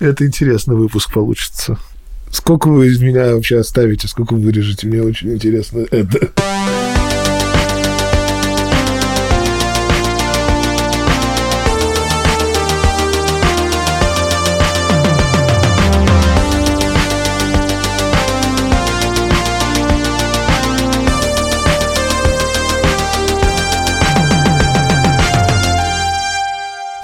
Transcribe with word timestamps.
Это 0.00 0.26
интересный 0.26 0.76
выпуск 0.76 1.12
получится. 1.12 1.78
Сколько 2.32 2.68
вы 2.68 2.86
из 2.86 3.02
меня 3.02 3.34
вообще 3.34 3.58
оставите, 3.58 4.08
сколько 4.08 4.32
вырежете? 4.34 4.86
Мне 4.86 5.02
очень 5.02 5.34
интересно 5.34 5.86
это. 5.90 6.30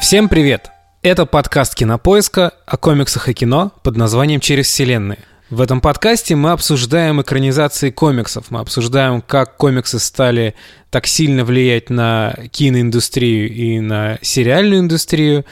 Всем 0.00 0.30
привет! 0.30 0.75
Это 1.09 1.25
подкаст 1.25 1.77
«Кинопоиска» 1.77 2.54
о 2.66 2.77
комиксах 2.77 3.29
и 3.29 3.32
кино 3.32 3.70
под 3.84 3.96
названием 3.96 4.41
«Через 4.41 4.66
вселенные». 4.66 5.21
В 5.50 5.61
этом 5.61 5.80
подкасте 5.80 6.35
мы 6.35 6.50
обсуждаем 6.50 7.22
экранизации 7.22 7.93
комиксов, 7.93 8.46
мы 8.50 8.58
обсуждаем, 8.58 9.22
как 9.22 9.57
комиксы 9.57 10.00
стали 10.00 10.57
так 10.90 11.07
сильно 11.07 11.44
влиять 11.44 11.90
на 11.90 12.35
киноиндустрию 12.50 13.49
и 13.49 13.79
на 13.79 14.18
сериальную 14.21 14.80
индустрию, 14.80 15.44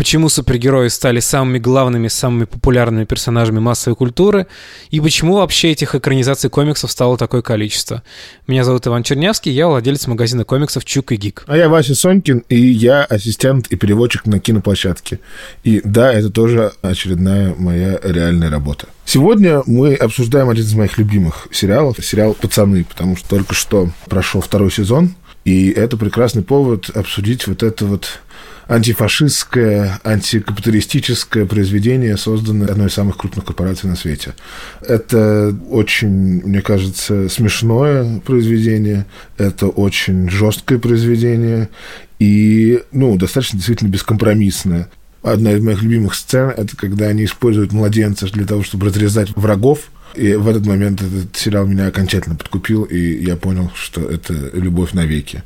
почему 0.00 0.30
супергерои 0.30 0.88
стали 0.88 1.20
самыми 1.20 1.58
главными, 1.58 2.08
самыми 2.08 2.46
популярными 2.46 3.04
персонажами 3.04 3.58
массовой 3.58 3.96
культуры, 3.96 4.46
и 4.90 4.98
почему 4.98 5.34
вообще 5.34 5.72
этих 5.72 5.94
экранизаций 5.94 6.48
комиксов 6.48 6.90
стало 6.90 7.18
такое 7.18 7.42
количество. 7.42 8.02
Меня 8.46 8.64
зовут 8.64 8.86
Иван 8.86 9.02
Чернявский, 9.02 9.52
я 9.52 9.68
владелец 9.68 10.06
магазина 10.06 10.44
комиксов 10.44 10.86
«Чук 10.86 11.12
и 11.12 11.16
Гик». 11.16 11.44
А 11.46 11.54
я 11.54 11.68
Вася 11.68 11.94
Сонькин, 11.94 12.44
и 12.48 12.56
я 12.58 13.04
ассистент 13.04 13.66
и 13.66 13.76
переводчик 13.76 14.24
на 14.24 14.40
киноплощадке. 14.40 15.20
И 15.64 15.82
да, 15.84 16.10
это 16.10 16.30
тоже 16.30 16.72
очередная 16.80 17.54
моя 17.58 18.00
реальная 18.02 18.48
работа. 18.48 18.86
Сегодня 19.04 19.62
мы 19.66 19.96
обсуждаем 19.96 20.48
один 20.48 20.64
из 20.64 20.72
моих 20.72 20.96
любимых 20.96 21.46
сериалов, 21.52 22.02
сериал 22.02 22.32
«Пацаны», 22.32 22.84
потому 22.84 23.18
что 23.18 23.28
только 23.28 23.52
что 23.52 23.90
прошел 24.06 24.40
второй 24.40 24.70
сезон, 24.70 25.14
и 25.44 25.70
это 25.70 25.96
прекрасный 25.96 26.42
повод 26.42 26.90
обсудить 26.90 27.46
вот 27.46 27.62
это 27.62 27.86
вот 27.86 28.20
антифашистское, 28.68 30.00
антикапиталистическое 30.04 31.44
произведение, 31.44 32.16
созданное 32.16 32.68
одной 32.68 32.86
из 32.86 32.94
самых 32.94 33.16
крупных 33.16 33.44
корпораций 33.44 33.90
на 33.90 33.96
свете. 33.96 34.34
Это 34.80 35.54
очень, 35.68 36.42
мне 36.44 36.62
кажется, 36.62 37.28
смешное 37.28 38.20
произведение, 38.20 39.06
это 39.38 39.66
очень 39.66 40.30
жесткое 40.30 40.78
произведение 40.78 41.68
и, 42.20 42.80
ну, 42.92 43.16
достаточно 43.16 43.58
действительно 43.58 43.88
бескомпромиссное. 43.88 44.88
Одна 45.22 45.52
из 45.52 45.62
моих 45.62 45.82
любимых 45.82 46.14
сцен– 46.14 46.50
это 46.56 46.76
когда 46.76 47.06
они 47.06 47.24
используют 47.24 47.72
младенца 47.72 48.26
для 48.30 48.46
того, 48.46 48.62
чтобы 48.62 48.86
разрезать 48.86 49.30
врагов, 49.36 49.90
и 50.14 50.34
в 50.34 50.48
этот 50.48 50.66
момент 50.66 51.02
этот 51.02 51.36
сериал 51.36 51.66
меня 51.66 51.86
окончательно 51.86 52.36
подкупил, 52.36 52.84
и 52.84 53.24
я 53.24 53.36
понял, 53.36 53.70
что 53.74 54.02
это 54.02 54.34
любовь 54.52 54.92
навеки. 54.92 55.42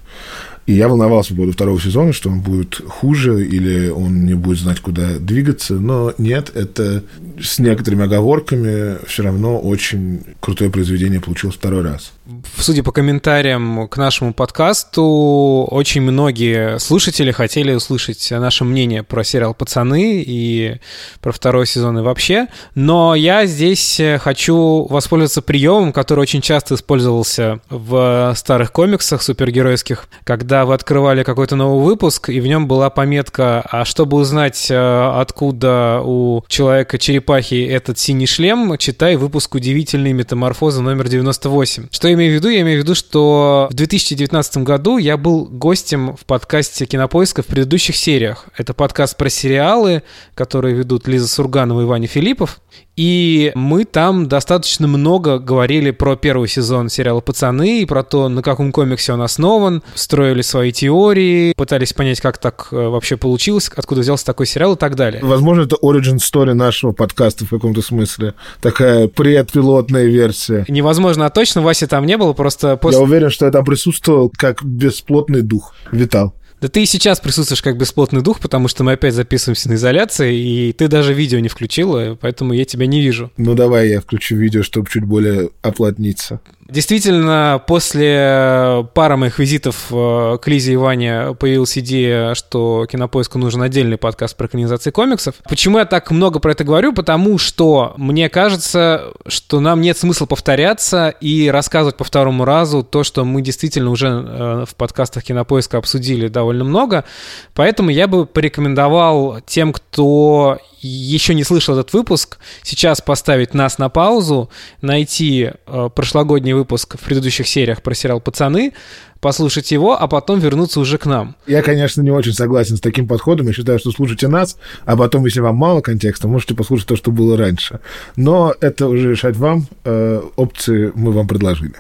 И 0.67 0.73
я 0.73 0.89
волновался 0.89 1.31
по 1.31 1.37
поводу 1.37 1.53
второго 1.53 1.81
сезона, 1.81 2.13
что 2.13 2.31
он 2.31 2.41
будет 2.41 2.81
хуже 2.87 3.47
или 3.47 3.89
он 3.89 4.25
не 4.25 4.35
будет 4.35 4.59
знать, 4.59 4.81
куда 4.81 5.19
двигаться. 5.19 5.75
Но 5.75 6.15
нет, 6.17 6.51
это 6.55 7.05
с 7.41 7.59
некоторыми 7.59 8.05
оговорками 8.05 8.97
все 9.07 9.25
равно 9.25 9.61
очень 9.61 10.23
крутое 10.41 10.71
произведение 10.71 11.21
получилось 11.21 11.57
второй 11.57 11.83
раз. 11.83 12.13
Судя 12.57 12.83
по 12.83 12.91
комментариям 12.91 13.87
к 13.87 13.99
нашему 13.99 14.33
подкасту, 14.33 15.69
очень 15.71 16.01
многие 16.01 16.79
слушатели 16.79 17.31
хотели 17.33 17.75
услышать 17.75 18.27
наше 18.31 18.65
мнение 18.65 19.03
про 19.03 19.25
сериал 19.25 19.53
«Пацаны» 19.53 20.25
и 20.27 20.77
про 21.21 21.33
второй 21.33 21.67
сезон 21.67 21.99
и 21.99 22.03
вообще. 22.03 22.47
Но 22.75 23.15
я 23.15 23.45
здесь 23.45 24.01
хочу 24.21 24.87
воспользоваться 24.89 25.43
приемом, 25.43 25.93
который 25.93 26.21
очень 26.21 26.41
часто 26.41 26.77
использовался 26.77 27.61
в 27.69 28.33
старых 28.35 28.73
комиксах 28.73 29.21
супергеройских, 29.21 30.07
когда 30.25 30.65
вы 30.65 30.73
открывали 30.73 31.25
какой-то 31.25 31.57
новый 31.57 31.85
выпуск, 31.85 32.31
и 32.31 32.41
в 32.41 32.47
нем 32.47 32.67
была 32.67 32.89
пометка, 32.89 33.61
а 33.61 33.85
чтобы 33.85 34.17
узнать, 34.17 34.69
э, 34.71 35.21
откуда 35.21 36.01
у 36.03 36.43
человека-черепахи 36.49 37.67
этот 37.67 37.99
синий 37.99 38.27
шлем, 38.27 38.79
читай 38.79 39.17
выпуск 39.17 39.57
«Удивительные 39.57 40.15
метаморфозы» 40.15 40.81
номер 40.81 41.09
98. 41.09 41.89
Что 41.91 42.14
имею 42.15 42.33
в 42.33 42.35
виду? 42.35 42.49
Я 42.49 42.63
имею 42.63 42.81
в 42.81 42.83
виду, 42.85 42.95
что 42.95 43.69
в 43.71 43.75
2019 43.75 44.59
году 44.59 44.99
я 44.99 45.17
был 45.17 45.45
гостем 45.45 46.17
в 46.17 46.25
подкасте 46.25 46.87
«Кинопоиска» 46.87 47.43
в 47.43 47.47
предыдущих 47.47 47.97
сериях. 47.97 48.47
Это 48.57 48.75
подкаст 48.75 49.17
про 49.17 49.29
сериалы, 49.29 50.03
которые 50.35 50.75
ведут 50.75 51.07
Лиза 51.07 51.29
Сурганова 51.29 51.83
и 51.83 51.85
Ваня 51.85 52.09
Филиппов. 52.09 52.61
И 52.97 53.51
мы 53.55 53.85
там 53.85 54.29
достаточно 54.29 54.87
много 54.87 55.39
говорили 55.39 55.91
про 55.91 56.17
первый 56.17 56.49
сезон 56.49 56.89
сериала 56.89 57.21
«Пацаны» 57.21 57.83
и 57.83 57.87
про 57.87 58.05
то, 58.05 58.29
на 58.29 58.43
каком 58.43 58.71
комиксе 58.73 59.13
он 59.13 59.23
основан, 59.23 59.83
строили 59.95 60.43
свои 60.43 60.71
теории, 60.73 61.55
пытались 61.55 61.93
понять, 61.93 62.21
как 62.21 62.39
так 62.39 62.69
э, 62.71 62.77
вообще 62.77 63.17
получилось, 63.17 63.71
откуда 63.75 64.03
взялся 64.03 64.25
такой 64.25 64.47
сериал 64.47 64.75
и 64.75 64.79
так 64.79 64.95
далее. 64.95 65.21
Возможно, 65.25 65.63
это 65.63 65.77
origin 65.83 66.19
story 66.19 66.55
нашего 66.55 66.93
подкаста 66.93 67.45
в 67.45 67.49
каком-то 67.49 67.83
смысле. 67.83 68.35
Такая 68.61 69.09
предпилотная 69.09 70.05
версия. 70.05 70.65
Невозможно, 70.69 71.27
а 71.27 71.31
точно 71.31 71.63
Вася 71.63 71.89
там 71.89 72.07
не 72.07 72.17
было, 72.17 72.33
просто 72.33 72.77
после... 72.77 73.01
Я 73.01 73.05
уверен, 73.05 73.31
что 73.31 73.47
я 73.47 73.51
там 73.51 73.65
присутствовал 73.65 74.33
как 74.37 74.63
бесплотный 74.65 75.43
дух, 75.43 75.75
витал. 75.91 76.35
Да 76.65 76.71
ты 76.71 76.85
и 76.85 76.87
сейчас 76.87 77.21
присутствуешь 77.21 77.61
как 77.61 77.77
бесплотный 77.77 78.23
дух, 78.23 78.41
потому 78.41 78.69
что 78.69 78.85
мы 78.85 78.93
опять 78.93 79.13
записываемся 79.13 79.69
на 79.69 79.75
изоляции, 79.75 80.35
и 80.35 80.73
ты 80.73 80.89
даже 80.89 81.13
видео 81.13 81.39
не 81.41 81.49
включила, 81.49 82.17
поэтому 82.19 82.55
я 82.55 82.65
тебя 82.65 82.87
не 82.87 83.03
вижу. 83.03 83.31
Ну 83.37 83.53
давай 83.53 83.91
я 83.91 84.01
включу 84.01 84.37
видео, 84.37 84.63
чтобы 84.63 84.89
чуть 84.89 85.05
более 85.05 85.51
оплотниться. 85.61 86.41
Действительно, 86.67 87.63
после 87.67 88.89
пары 88.95 89.19
моих 89.19 89.39
визитов 89.39 89.89
э, 89.91 90.39
к 90.41 90.49
Лизе 90.49 90.73
и 90.73 90.77
Ване 90.77 91.35
появилась 91.39 91.77
идея, 91.77 92.35
что 92.35 92.87
Кинопоиску 92.91 93.39
нужен 93.39 93.61
отдельный 93.61 93.99
подкаст 93.99 94.35
про 94.35 94.47
экранизации 94.47 94.91
комиксов. 94.91 95.35
Почему 95.47 95.79
я 95.79 95.85
так 95.85 96.11
много 96.11 96.39
про 96.39 96.53
это 96.53 96.65
говорю? 96.65 96.95
Потому 96.95 97.37
что 97.37 97.93
мне 97.99 98.31
кажется, 98.31 99.13
что 99.27 99.61
нам 99.61 99.83
нет 99.83 99.99
смысла 99.99 100.25
повторяться 100.25 101.11
и 101.11 101.51
рассказывать 101.51 101.99
по 101.99 102.05
второму 102.05 102.47
разу 102.47 102.83
то, 102.83 103.05
что 103.05 103.27
мы 103.27 103.43
действительно 103.43 103.91
уже 103.91 104.09
э, 104.09 104.65
в 104.67 104.75
подкастах 104.75 105.25
Кинопоиска 105.25 105.77
обсудили 105.77 106.29
довольно 106.29 106.65
много. 106.65 107.05
Поэтому 107.53 107.91
я 107.91 108.09
бы 108.09 108.25
порекомендовал 108.25 109.41
тем, 109.47 109.75
кто 109.75 110.59
еще 110.81 111.35
не 111.35 111.45
слышал 111.45 111.79
этот 111.79 111.93
выпуск, 111.93 112.39
сейчас 112.63 113.01
поставить 113.01 113.55
нас 113.55 113.79
на 113.79 113.89
паузу, 113.89 114.51
найти 114.83 115.51
э, 115.67 115.89
прошлогодний 115.95 116.54
выпуск 116.55 116.97
в 116.97 117.05
предыдущих 117.05 117.47
сериях 117.47 117.83
про 117.83 117.95
сериал 117.95 118.21
«Пацаны», 118.21 118.73
послушать 119.21 119.73
его, 119.73 119.99
а 119.99 120.07
потом 120.07 120.39
вернуться 120.39 120.81
уже 120.81 120.99
к 120.99 121.07
нам. 121.07 121.35
Я, 121.47 121.63
конечно, 121.63 122.03
не 122.03 122.11
очень 122.11 122.35
согласен 122.35 122.77
с 122.77 122.81
таким 122.81 123.09
подходом. 123.09 123.47
Я 123.47 123.53
считаю, 123.55 123.79
что 123.79 123.91
слушайте 123.91 124.29
нас, 124.29 124.59
а 124.85 124.97
потом, 124.97 125.25
если 125.25 125.41
вам 125.41 125.57
мало 125.57 125.81
контекста, 125.81 126.29
можете 126.29 126.55
послушать 126.55 126.89
то, 126.89 126.97
что 126.97 127.11
было 127.11 127.37
раньше. 127.37 127.81
Но 128.17 128.55
это 128.61 128.87
уже 128.87 129.13
решать 129.13 129.37
вам. 129.37 129.67
Э, 129.85 130.21
опции 130.37 130.93
мы 130.95 131.13
вам 131.13 131.27
предложили. 131.27 131.75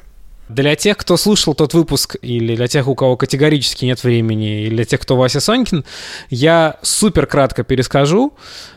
Для 0.48 0.76
тех, 0.76 0.98
кто 0.98 1.16
слушал 1.16 1.54
тот 1.54 1.72
выпуск, 1.72 2.16
или 2.20 2.54
для 2.54 2.66
тех, 2.66 2.86
у 2.86 2.94
кого 2.94 3.16
категорически 3.16 3.86
нет 3.86 4.04
времени, 4.04 4.64
или 4.64 4.74
для 4.74 4.84
тех, 4.84 5.00
кто 5.00 5.16
Вася 5.16 5.40
Сонькин, 5.40 5.84
я 6.28 6.76
супер 6.82 7.26
кратко 7.26 7.64
перескажу 7.64 8.34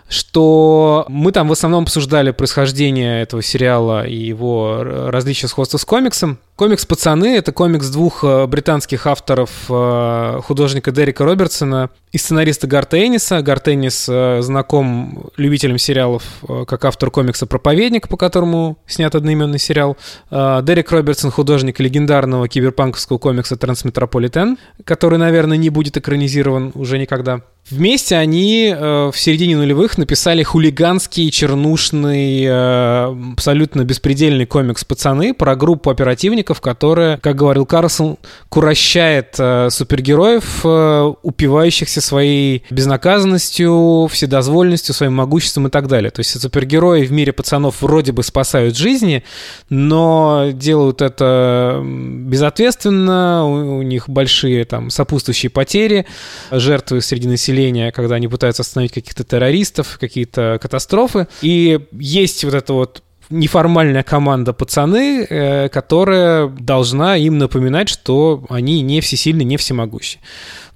что 0.09 1.05
мы 1.09 1.31
там 1.31 1.47
в 1.47 1.51
основном 1.51 1.83
обсуждали 1.83 2.31
происхождение 2.31 3.21
этого 3.21 3.41
сериала 3.41 4.05
и 4.07 4.15
его 4.15 4.83
различия 4.83 5.47
сходства 5.47 5.77
с 5.77 5.85
комиксом. 5.85 6.39
Комикс 6.55 6.87
«Пацаны»— 6.87 7.35
это 7.37 7.51
комикс 7.51 7.87
двух 7.89 8.23
э, 8.23 8.47
британских 8.47 9.05
авторов, 9.05 9.51
э, 9.69 10.39
художника 10.43 10.91
Дерека 10.91 11.23
Робертсона 11.23 11.91
и 12.11 12.17
сценариста 12.17 12.65
Гарта 12.65 12.97
Энниса. 12.97 13.43
Гарт 13.43 13.67
Эннис 13.67 14.07
э, 14.09 14.41
знаком 14.41 15.29
любителям 15.37 15.77
сериалов 15.77 16.23
как 16.67 16.85
автор 16.85 17.11
комикса 17.11 17.45
«Проповедник», 17.45 18.07
по 18.07 18.17
которому 18.17 18.79
снят 18.87 19.13
одноименный 19.13 19.59
сериал. 19.59 19.97
Дерек 20.31 20.91
Робертсон— 20.91 21.29
художник 21.31 21.79
легендарного 21.79 22.47
киберпанковского 22.47 23.19
комикса 23.19 23.55
«Трансметрополитен», 23.55 24.57
который, 24.83 25.19
наверное, 25.19 25.57
не 25.57 25.69
будет 25.69 25.97
экранизирован 25.97 26.71
уже 26.73 26.97
никогда. 26.97 27.41
Вместе 27.69 28.15
они 28.15 28.73
э, 28.73 29.11
в 29.13 29.19
середине 29.19 29.57
нулевых 29.57 29.97
написали 29.97 30.41
хулиганский, 30.41 31.29
чернушный, 31.31 32.45
э, 32.45 33.15
абсолютно 33.33 33.83
беспредельный 33.83 34.45
комикс 34.45 34.85
«Пацаны» 34.85 35.33
про 35.33 35.53
группу 35.57 35.89
оперативников, 35.89 36.61
которая, 36.61 37.17
как 37.17 37.35
говорил 37.35 37.65
Карлсон, 37.65 38.19
курощает 38.47 39.35
э, 39.37 39.67
супергероев, 39.69 40.61
э, 40.63 41.13
упивающихся 41.23 41.99
своей 41.99 42.63
безнаказанностью, 42.69 44.07
вседозволенностью, 44.09 44.95
своим 44.95 45.15
могуществом 45.15 45.67
и 45.67 45.69
так 45.69 45.89
далее. 45.89 46.11
То 46.11 46.21
есть 46.21 46.39
супергерои 46.39 47.05
в 47.05 47.11
мире 47.11 47.33
пацанов 47.33 47.81
вроде 47.81 48.13
бы 48.13 48.23
спасают 48.23 48.77
жизни, 48.77 49.25
но 49.69 50.51
делают 50.53 51.01
это 51.01 51.83
безответственно, 51.83 53.45
у, 53.45 53.79
у 53.79 53.81
них 53.81 54.07
большие 54.07 54.63
там 54.63 54.89
сопутствующие 54.89 55.49
потери, 55.49 56.05
жертвы 56.49 57.01
среди 57.01 57.27
населения 57.27 57.56
населения, 57.57 57.91
когда 57.91 58.15
они 58.15 58.27
пытаются 58.27 58.61
остановить 58.61 58.93
каких-то 58.93 59.23
террористов, 59.23 59.97
какие-то 59.99 60.59
катастрофы. 60.61 61.27
И 61.41 61.79
есть 61.91 62.43
вот 62.43 62.53
это 62.53 62.73
вот 62.73 63.03
неформальная 63.29 64.03
команда 64.03 64.53
пацаны, 64.53 65.25
э, 65.29 65.69
которая 65.69 66.47
должна 66.47 67.17
им 67.17 67.37
напоминать, 67.37 67.89
что 67.89 68.45
они 68.49 68.81
не 68.81 69.01
всесильны, 69.01 69.43
не 69.43 69.57
всемогущи. 69.57 70.19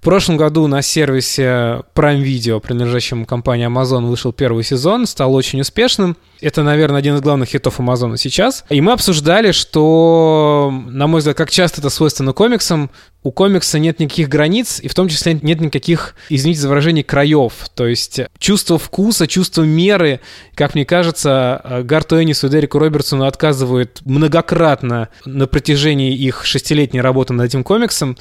В 0.02 0.04
прошлом 0.04 0.36
году 0.36 0.66
на 0.66 0.82
сервисе 0.82 1.84
Prime 1.94 2.24
Video, 2.24 2.60
принадлежащем 2.60 3.24
компании 3.24 3.68
Amazon, 3.68 4.08
вышел 4.08 4.34
первый 4.34 4.64
сезон, 4.64 5.06
стал 5.06 5.36
очень 5.36 5.62
успешным. 5.62 6.18
Это, 6.40 6.64
наверное, 6.64 6.98
один 6.98 7.18
из 7.18 7.22
главных 7.22 7.50
хитов 7.50 7.80
Амазона 7.80 8.18
сейчас. 8.18 8.66
И 8.72 8.82
мы 8.82 8.94
обсуждали, 8.94 9.52
что, 9.52 10.74
на 10.88 11.06
мой 11.06 11.20
взгляд, 11.20 11.38
как 11.38 11.52
часто 11.52 11.82
это 11.82 11.92
свойственно 11.92 12.34
комиксам, 12.34 12.90
у 13.22 13.32
комикса 13.32 13.78
нет 13.78 14.00
никаких 14.00 14.28
границ, 14.28 14.80
и 14.80 14.88
в 14.88 14.96
том 14.96 15.08
числе 15.08 15.38
нет 15.40 15.62
никаких, 15.62 16.16
извините 16.30 16.62
за 16.62 16.70
выражение, 16.70 17.04
краев. 17.04 17.54
То 17.76 17.86
есть 17.86 18.22
чувство 18.40 18.80
вкуса, 18.80 19.28
чувство 19.28 19.62
меры, 19.62 20.20
как 20.56 20.74
мне 20.74 20.84
кажется, 20.84 21.84
Гарту 21.84 22.20
Эннису 22.20 22.48
и 22.48 22.50
Дереку 22.50 22.80
Робертсону 22.80 23.26
отказывают 23.26 24.02
многократно 24.04 25.10
на 25.26 25.46
протяжении 25.46 26.16
их 26.16 26.44
шестилетней 26.44 27.02
работы 27.02 27.34
над 27.34 27.46
этим 27.46 27.64
комиксом. 27.64 28.18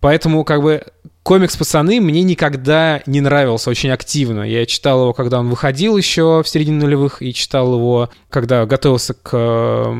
Поэтому, 0.00 0.44
как 0.44 0.60
бы, 0.60 0.84
комикс 1.24 1.56
«Пацаны» 1.56 2.00
мне 2.00 2.22
никогда 2.22 3.02
не 3.06 3.20
нравился 3.20 3.70
очень 3.70 3.90
активно. 3.90 4.42
Я 4.42 4.66
читал 4.66 5.00
его, 5.00 5.12
когда 5.14 5.40
он 5.40 5.48
выходил 5.48 5.96
еще 5.96 6.42
в 6.44 6.48
середине 6.48 6.84
нулевых, 6.84 7.22
и 7.22 7.32
читал 7.32 7.74
его, 7.74 8.10
когда 8.28 8.66
готовился 8.66 9.14
к 9.14 9.94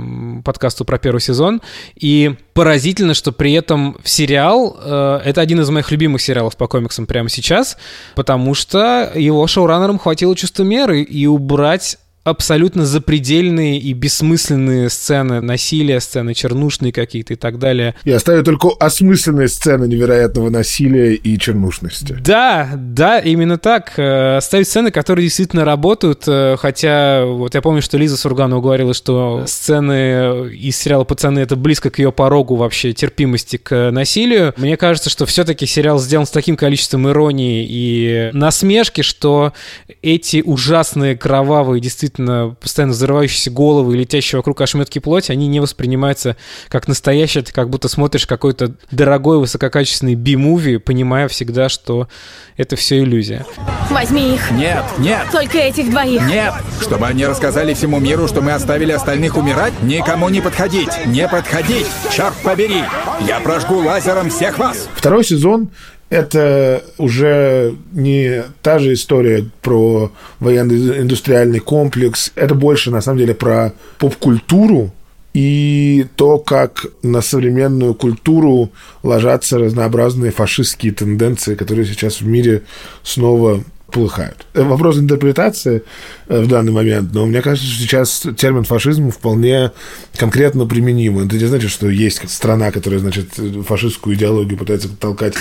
подкасту 0.44 0.84
про 0.84 0.98
первый 0.98 1.20
сезон. 1.20 1.62
И 1.96 2.34
поразительно, 2.52 3.14
что 3.14 3.32
при 3.32 3.54
этом 3.54 3.96
сериал, 4.04 4.76
э, 4.78 5.20
это 5.24 5.40
один 5.40 5.60
из 5.60 5.70
моих 5.70 5.90
любимых 5.90 6.20
сериалов 6.20 6.58
по 6.58 6.68
комиксам 6.68 7.06
прямо 7.06 7.30
сейчас, 7.30 7.78
потому 8.14 8.52
что 8.52 9.10
его 9.14 9.46
шоураннерам 9.46 9.98
хватило 9.98 10.36
чувства 10.36 10.62
меры 10.62 11.00
и 11.02 11.26
убрать 11.26 11.96
абсолютно 12.24 12.86
запредельные 12.86 13.78
и 13.78 13.92
бессмысленные 13.92 14.88
сцены 14.88 15.42
насилия, 15.42 16.00
сцены 16.00 16.34
чернушные 16.34 16.92
какие-то 16.92 17.34
и 17.34 17.36
так 17.36 17.58
далее. 17.58 17.94
И 18.04 18.10
оставили 18.10 18.42
только 18.42 18.70
осмысленные 18.80 19.48
сцены 19.48 19.86
невероятного 19.86 20.48
насилия 20.48 21.14
и 21.14 21.38
чернушности. 21.38 22.16
Да, 22.20 22.70
да, 22.74 23.18
именно 23.18 23.58
так. 23.58 23.98
Э, 23.98 24.38
оставить 24.38 24.68
сцены, 24.68 24.90
которые 24.90 25.26
действительно 25.26 25.64
работают, 25.64 26.24
э, 26.26 26.56
хотя 26.58 27.24
вот 27.26 27.54
я 27.54 27.60
помню, 27.60 27.82
что 27.82 27.98
Лиза 27.98 28.16
Сурганова 28.16 28.62
говорила, 28.62 28.94
что 28.94 29.44
сцены 29.46 30.48
из 30.54 30.76
сериала 30.76 31.04
«Пацаны»— 31.04 31.38
это 31.40 31.56
близко 31.56 31.90
к 31.90 31.98
ее 31.98 32.10
порогу 32.10 32.56
вообще 32.56 32.94
терпимости 32.94 33.58
к 33.58 33.90
насилию. 33.90 34.54
Мне 34.56 34.78
кажется, 34.78 35.10
что 35.10 35.26
все-таки 35.26 35.66
сериал 35.66 35.98
сделан 35.98 36.26
с 36.26 36.30
таким 36.30 36.56
количеством 36.56 37.08
иронии 37.08 37.66
и 37.68 38.30
насмешки, 38.32 39.02
что 39.02 39.52
эти 40.00 40.42
ужасные, 40.44 41.16
кровавые, 41.16 41.80
действительно 41.82 42.13
действительно 42.14 42.54
постоянно 42.60 42.92
взрывающиеся 42.92 43.50
головы 43.50 43.94
и 43.94 43.98
летящие 43.98 44.38
вокруг 44.38 44.60
ошметки 44.60 44.98
плоти, 44.98 45.32
они 45.32 45.48
не 45.48 45.60
воспринимаются 45.60 46.36
как 46.68 46.88
настоящие, 46.88 47.42
ты 47.42 47.52
как 47.52 47.70
будто 47.70 47.88
смотришь 47.88 48.26
какой-то 48.26 48.74
дорогой 48.90 49.38
высококачественный 49.38 50.14
би-муви, 50.14 50.78
понимая 50.78 51.28
всегда, 51.28 51.68
что 51.68 52.08
это 52.56 52.76
все 52.76 53.00
иллюзия. 53.00 53.44
Возьми 53.90 54.34
их. 54.34 54.50
Нет, 54.52 54.84
нет. 54.98 55.26
Только 55.32 55.58
этих 55.58 55.90
двоих. 55.90 56.22
Нет. 56.26 56.54
Чтобы 56.80 57.06
они 57.06 57.26
рассказали 57.26 57.74
всему 57.74 57.98
миру, 57.98 58.28
что 58.28 58.42
мы 58.42 58.52
оставили 58.52 58.92
остальных 58.92 59.36
умирать, 59.36 59.72
никому 59.82 60.28
не 60.28 60.40
подходить. 60.40 61.06
Не 61.06 61.28
подходить. 61.28 61.86
Черт 62.12 62.34
побери. 62.42 62.82
Я 63.26 63.40
прожгу 63.40 63.76
лазером 63.78 64.30
всех 64.30 64.58
вас. 64.58 64.88
Второй 64.94 65.24
сезон 65.24 65.70
это 66.14 66.84
уже 66.96 67.74
не 67.92 68.44
та 68.62 68.78
же 68.78 68.92
история 68.92 69.50
про 69.62 70.12
военно-индустриальный 70.38 71.58
комплекс. 71.58 72.30
Это 72.36 72.54
больше, 72.54 72.92
на 72.92 73.00
самом 73.00 73.18
деле, 73.18 73.34
про 73.34 73.72
поп-культуру 73.98 74.92
и 75.32 76.06
то, 76.14 76.38
как 76.38 76.86
на 77.02 77.20
современную 77.20 77.94
культуру 77.94 78.70
ложатся 79.02 79.58
разнообразные 79.58 80.30
фашистские 80.30 80.92
тенденции, 80.92 81.56
которые 81.56 81.84
сейчас 81.84 82.20
в 82.20 82.26
мире 82.26 82.62
снова 83.02 83.64
полыхают. 83.90 84.46
Вопрос 84.54 84.98
интерпретации 84.98 85.82
э, 86.28 86.40
в 86.40 86.46
данный 86.46 86.72
момент, 86.72 87.12
но 87.12 87.26
мне 87.26 87.42
кажется, 87.42 87.68
что 87.68 87.82
сейчас 87.82 88.26
термин 88.36 88.62
фашизм 88.62 89.10
вполне 89.10 89.72
конкретно 90.16 90.66
применим. 90.66 91.18
Это 91.18 91.36
не 91.36 91.46
значит, 91.46 91.70
что 91.70 91.88
есть 91.88 92.28
страна, 92.30 92.70
которая, 92.70 93.00
значит, 93.00 93.30
фашистскую 93.66 94.14
идеологию 94.14 94.58
пытается 94.58 94.88
толкать 94.88 95.34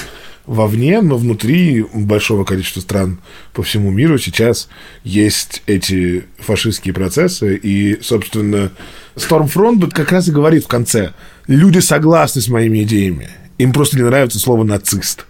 вовне, 0.45 1.01
но 1.01 1.17
внутри 1.17 1.85
большого 1.93 2.43
количества 2.43 2.81
стран 2.81 3.19
по 3.53 3.63
всему 3.63 3.91
миру 3.91 4.17
сейчас 4.17 4.67
есть 5.03 5.63
эти 5.67 6.25
фашистские 6.39 6.93
процессы. 6.93 7.55
И, 7.55 7.99
собственно, 8.01 8.71
Stormfront 9.15 9.89
как 9.91 10.11
раз 10.11 10.27
и 10.27 10.31
говорит 10.31 10.65
в 10.65 10.67
конце, 10.67 11.13
люди 11.47 11.79
согласны 11.79 12.41
с 12.41 12.47
моими 12.49 12.83
идеями, 12.83 13.29
им 13.57 13.71
просто 13.71 13.97
не 13.97 14.03
нравится 14.03 14.39
слово 14.39 14.63
«нацист». 14.63 15.25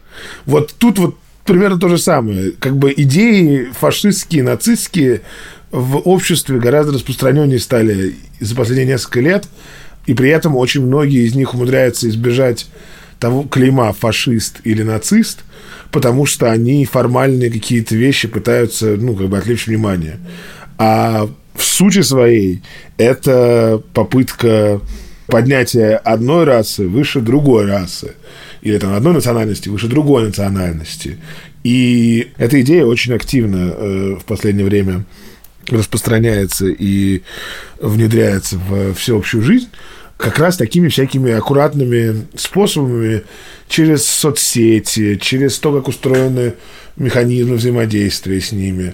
Вот 0.46 0.74
тут 0.78 1.00
вот 1.00 1.18
примерно 1.46 1.80
то 1.80 1.90
же 1.90 1.98
самое. 1.98 2.52
Как 2.52 2.78
бы 2.78 2.94
идеи 2.96 3.70
фашистские, 3.78 4.44
нацистские 4.44 5.22
в 5.72 5.98
обществе 5.98 6.60
гораздо 6.60 6.94
распространеннее 6.94 7.60
стали 7.60 8.16
за 8.40 8.56
последние 8.56 8.88
несколько 8.88 9.22
лет, 9.22 9.48
и 10.06 10.14
при 10.14 10.30
этом 10.30 10.56
очень 10.56 10.86
многие 10.86 11.26
из 11.26 11.36
них 11.36 11.54
умудряются 11.54 12.08
избежать 12.10 12.68
того 13.24 13.44
клейма 13.44 13.94
фашист 13.94 14.60
или 14.66 14.84
нацист, 14.84 15.46
потому 15.92 16.26
что 16.26 16.52
они 16.52 16.84
формальные 16.84 17.50
какие-то 17.50 17.96
вещи 17.96 18.28
пытаются, 18.28 18.98
ну, 18.98 19.16
как 19.16 19.30
бы 19.30 19.38
отвлечь 19.38 19.66
внимание. 19.66 20.20
А 20.78 21.30
в 21.56 21.64
сути 21.64 22.02
своей 22.02 22.64
это 22.98 23.82
попытка 23.94 24.82
поднятия 25.28 25.96
одной 25.96 26.44
расы 26.44 26.86
выше 26.86 27.22
другой 27.22 27.66
расы. 27.66 28.12
Или 28.62 28.78
там 28.78 28.94
одной 28.94 29.14
национальности 29.14 29.70
выше 29.70 29.88
другой 29.88 30.26
национальности. 30.26 31.18
И 31.64 32.28
эта 32.36 32.60
идея 32.60 32.84
очень 32.84 33.14
активно 33.14 33.74
э, 33.74 34.18
в 34.20 34.26
последнее 34.26 34.66
время 34.66 35.06
распространяется 35.70 36.66
и 36.68 37.22
внедряется 37.80 38.58
в 38.58 38.94
всеобщую 38.96 39.44
жизнь 39.44 39.70
как 40.18 40.40
раз 40.40 40.58
такими 40.58 40.88
всякими 40.88 41.32
аккуратными 41.32 42.26
способами 42.36 43.24
через 43.68 44.06
соцсети, 44.06 45.18
через 45.22 45.58
то, 45.60 45.74
как 45.74 45.88
устроены 45.88 46.54
механизмы 46.96 47.56
взаимодействия 47.56 48.40
с 48.40 48.52
ними, 48.52 48.94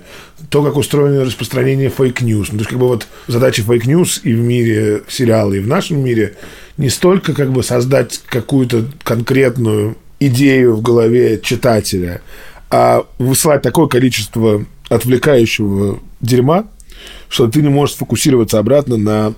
то, 0.49 0.63
как 0.63 0.77
устроено 0.77 1.25
распространение 1.25 1.89
fake 1.89 2.17
news. 2.17 2.51
Ну, 2.51 2.57
то 2.57 2.61
есть, 2.61 2.69
как 2.69 2.79
бы 2.79 2.87
вот 2.87 3.07
задача 3.27 3.61
fake 3.61 3.91
news 3.91 4.21
и 4.23 4.33
в 4.33 4.39
мире 4.39 5.03
сериала, 5.09 5.53
и 5.53 5.59
в 5.59 5.67
нашем 5.67 6.03
мире 6.03 6.35
не 6.77 6.89
столько 6.89 7.33
как 7.33 7.51
бы 7.51 7.61
создать 7.61 8.21
какую-то 8.25 8.85
конкретную 9.03 9.97
идею 10.19 10.75
в 10.75 10.81
голове 10.81 11.39
читателя, 11.41 12.21
а 12.69 13.05
высылать 13.17 13.61
такое 13.61 13.87
количество 13.87 14.65
отвлекающего 14.87 15.99
дерьма, 16.21 16.67
что 17.27 17.47
ты 17.47 17.61
не 17.61 17.69
можешь 17.69 17.95
сфокусироваться 17.95 18.59
обратно 18.59 18.97
на 18.97 19.33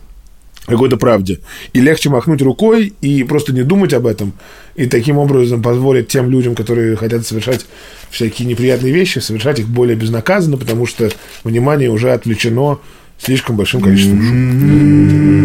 какой-то 0.65 0.97
правде. 0.97 1.39
И 1.73 1.81
легче 1.81 2.09
махнуть 2.09 2.41
рукой 2.41 2.93
и 3.01 3.23
просто 3.23 3.53
не 3.53 3.63
думать 3.63 3.93
об 3.93 4.05
этом. 4.07 4.33
И 4.75 4.85
таким 4.85 5.17
образом 5.17 5.61
позволить 5.61 6.07
тем 6.07 6.29
людям, 6.29 6.55
которые 6.55 6.95
хотят 6.95 7.25
совершать 7.25 7.65
всякие 8.09 8.47
неприятные 8.47 8.93
вещи, 8.93 9.19
совершать 9.19 9.59
их 9.59 9.67
более 9.67 9.95
безнаказанно, 9.95 10.57
потому 10.57 10.85
что 10.85 11.09
внимание 11.43 11.89
уже 11.89 12.11
отвлечено 12.11 12.79
слишком 13.17 13.55
большим 13.57 13.81
количеством 13.81 14.21
шума. 14.21 15.41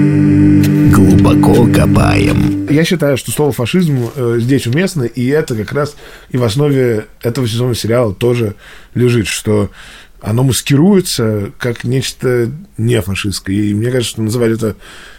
Глубоко 0.95 1.67
копаем. 1.75 2.67
Я 2.71 2.85
считаю, 2.85 3.17
что 3.17 3.31
слово 3.31 3.53
фашизм 3.53 4.11
э, 4.15 4.37
здесь 4.41 4.67
уместно, 4.67 5.03
и 5.03 5.27
это 5.29 5.55
как 5.55 5.73
раз 5.73 5.97
и 6.31 6.37
в 6.37 6.45
основе 6.45 7.07
этого 7.23 7.47
сезона 7.47 7.75
сериала 7.75 8.15
тоже 8.15 8.55
лежит, 8.95 9.27
что 9.27 9.71
оно 10.27 10.43
маскируется 10.43 11.53
как 11.57 11.85
нечто 11.85 12.51
не 12.77 13.01
фашистское. 13.01 13.55
И 13.55 13.75
мне 13.75 13.93
кажется, 13.93 14.11
что 14.11 14.23
называть 14.23 14.51
это 14.51 14.75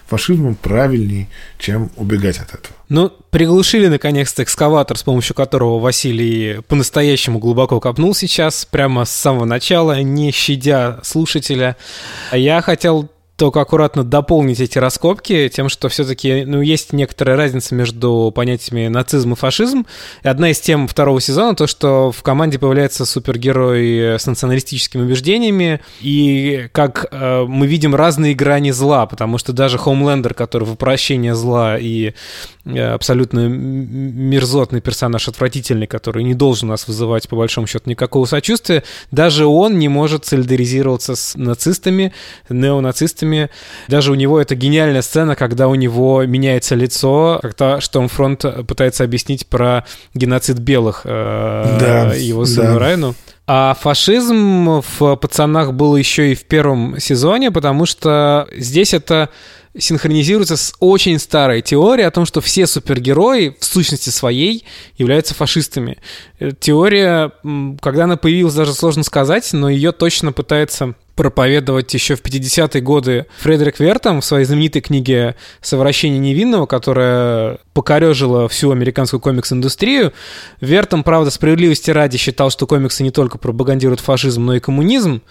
фашизмом 0.06 0.56
правильней, 0.56 1.30
чем 1.58 1.92
убегать 1.96 2.40
от 2.40 2.50
этого. 2.50 2.76
Ну, 2.90 3.14
приглушили 3.30 3.88
наконец-то 3.88 4.44
экскаватор, 4.44 4.98
с 4.98 5.04
помощью 5.04 5.34
которого 5.34 5.80
Василий 5.80 6.60
по-настоящему 6.68 7.40
глубоко 7.40 7.80
копнул 7.80 8.14
сейчас, 8.14 8.66
прямо 8.66 9.06
с 9.06 9.12
самого 9.12 9.46
начала, 9.46 10.02
не 10.02 10.32
щадя 10.32 11.00
слушателя. 11.04 11.78
Я 12.34 12.62
хотел 12.62 13.10
только 13.38 13.62
аккуратно 13.62 14.04
дополнить 14.04 14.60
эти 14.60 14.80
раскопки 14.80 15.50
тем, 15.54 15.70
что 15.70 15.90
все-таки 15.90 16.44
ну, 16.44 16.60
есть 16.62 16.92
некоторая 16.92 17.38
разница 17.38 17.76
между 17.76 18.32
понятиями 18.36 18.88
нацизм 18.88 19.34
и 19.34 19.36
фашизм. 19.36 19.86
И 20.24 20.28
одна 20.28 20.50
из 20.50 20.60
тем 20.60 20.88
второго 20.88 21.22
сезона 21.22 21.56
то, 21.56 21.68
что 21.68 22.12
в 22.12 22.24
команде 22.24 22.58
появляется 22.58 23.06
супергерой 23.06 24.20
с 24.20 24.26
националистическими 24.26 25.04
убеждениями, 25.04 25.82
и 26.02 26.68
как 26.72 27.06
э, 27.12 27.46
мы 27.48 27.68
видим 27.68 27.94
разные 27.94 28.34
грани 28.34 28.72
зла, 28.72 29.06
потому 29.06 29.38
что 29.38 29.54
даже 29.54 29.78
Хоумлендер, 29.78 30.34
который 30.34 30.68
воплощение 30.68 31.36
зла 31.36 31.78
и 31.78 32.14
э, 32.66 32.80
абсолютно 32.80 33.48
мерзотный 33.48 34.82
персонаж, 34.82 35.28
отвратительный, 35.28 35.86
который 35.86 36.24
не 36.24 36.34
должен 36.34 36.70
нас 36.70 36.88
вызывать, 36.88 37.30
по 37.30 37.36
большому 37.36 37.68
счету, 37.68 37.88
никакого 37.88 38.26
сочувствия, 38.26 38.84
даже 39.12 39.46
он 39.46 39.78
не 39.78 39.90
может 39.90 40.26
солидаризироваться 40.26 41.16
с 41.16 41.36
нацистами, 41.36 42.14
неонацистами, 42.50 43.27
нацистами. 43.28 43.50
Даже 43.88 44.12
у 44.12 44.16
него 44.16 44.40
это 44.40 44.56
гениальная 44.56 45.02
сцена, 45.02 45.36
когда 45.36 45.68
у 45.68 45.76
него 45.76 46.24
меняется 46.26 46.76
лицо, 46.76 47.40
как-то 47.42 47.80
Штормфронт 47.82 48.46
пытается 48.68 49.04
объяснить 49.04 49.48
про 49.48 49.86
геноцид 50.14 50.60
белых 50.60 51.02
э, 51.04 51.78
да, 51.80 52.14
его 52.14 52.46
сыну 52.46 52.74
да. 52.74 52.80
Райну. 52.80 53.16
А 53.50 53.78
фашизм 53.80 54.82
в 54.82 55.16
«Пацанах» 55.16 55.74
был 55.74 55.96
еще 55.96 56.34
и 56.34 56.36
в 56.36 56.44
первом 56.44 57.00
сезоне, 57.00 57.50
потому 57.50 57.86
что 57.86 58.46
здесь 58.52 58.94
это 58.94 59.30
синхронизируется 59.78 60.58
с 60.58 60.74
очень 60.80 61.18
старой 61.18 61.62
теорией 61.62 62.08
о 62.08 62.12
том, 62.12 62.26
что 62.26 62.42
все 62.42 62.68
супергерои 62.68 63.56
в 63.58 63.64
сущности 63.64 64.10
своей 64.10 64.66
являются 64.98 65.34
фашистами. 65.34 65.98
Э, 66.40 66.52
теория, 66.60 67.32
когда 67.82 68.04
она 68.04 68.18
появилась, 68.18 68.56
даже 68.56 68.74
сложно 68.74 69.04
сказать, 69.04 69.54
но 69.54 69.70
ее 69.70 69.94
точно 69.94 70.34
пытается 70.34 70.96
проповедовать 71.18 71.94
еще 71.94 72.16
в 72.16 72.22
50-е 72.22 72.80
годы 72.82 73.26
Фредерик 73.40 73.80
Вертом 73.80 74.22
в 74.22 74.26
своей 74.26 74.46
знаменитой 74.46 74.82
книге 74.82 75.36
«Совращение 75.62 76.20
невинного», 76.20 76.68
которая 76.68 77.58
покорежила 77.74 78.48
всю 78.48 78.72
американскую 78.72 79.20
комикс-индустрию. 79.20 80.14
Вертом, 80.62 81.04
правда, 81.04 81.32
справедливости 81.32 81.92
ради 81.92 82.18
считал, 82.18 82.52
что 82.52 82.68
комиксы 82.68 83.04
не 83.04 83.12
только 83.12 83.40
пропагандируют 83.40 84.00
фашизм, 84.00 84.46
но 84.46 84.56
и 84.56 84.60
коммунизм 84.60 85.22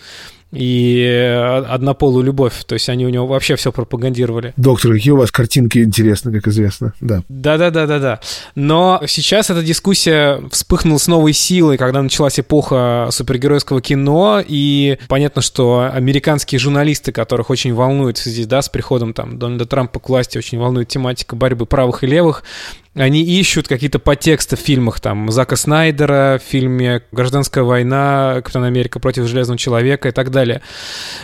и 0.53 1.03
э, 1.03 1.65
однополую 1.65 2.25
любовь. 2.25 2.65
То 2.67 2.75
есть 2.75 2.89
они 2.89 3.05
у 3.07 3.09
него 3.09 3.27
вообще 3.27 3.57
все 3.57 3.73
пропагандировали. 3.73 4.55
Доктор, 4.57 4.93
какие 4.93 5.13
у 5.13 5.17
вас 5.17 5.31
картинки 5.31 5.79
интересны, 5.79 6.33
как 6.33 6.49
известно. 6.49 6.95
Да. 7.01 7.23
Да-да-да-да-да. 7.29 8.21
Но 8.55 9.03
сейчас 9.07 9.51
эта 9.51 9.63
дискуссия 9.63 10.41
вспыхнула 10.51 10.99
с 10.99 11.09
новой 11.09 11.33
силой, 11.33 11.77
когда 11.77 12.03
началась 12.03 12.39
эпоха 12.39 13.09
супергеройского 13.11 13.81
кино, 13.81 14.43
и 14.47 14.99
понятно, 15.09 15.43
что 15.43 15.91
американские 15.93 16.59
журналисты, 16.59 17.13
которых 17.13 17.51
очень 17.51 17.75
волнует 17.75 18.19
связи 18.19 18.45
да, 18.45 18.63
с 18.63 18.69
приходом 18.69 19.13
там, 19.13 19.39
Дональда 19.39 19.67
Трампа 19.67 20.01
к 20.01 20.09
власти, 20.09 20.39
очень 20.39 20.59
волнует 20.59 20.89
тематика 20.89 21.37
борьбы 21.37 21.67
правых 21.67 22.05
и 22.05 22.07
левых, 22.07 22.45
они 22.97 23.23
ищут 23.23 23.69
какие-то 23.69 23.99
подтексты 23.99 24.57
в 24.57 24.61
фильмах, 24.61 25.01
там, 25.01 25.31
Зака 25.31 25.57
Снайдера, 25.57 26.41
в 26.43 26.51
фильме 26.51 27.03
«Гражданская 27.13 27.63
война», 27.63 28.37
«Капитан 28.37 28.65
Америка 28.65 28.99
против 29.01 29.27
Железного 29.27 29.59
человека» 29.59 30.09
и 30.09 30.13
так 30.13 30.31
далее. 30.31 30.63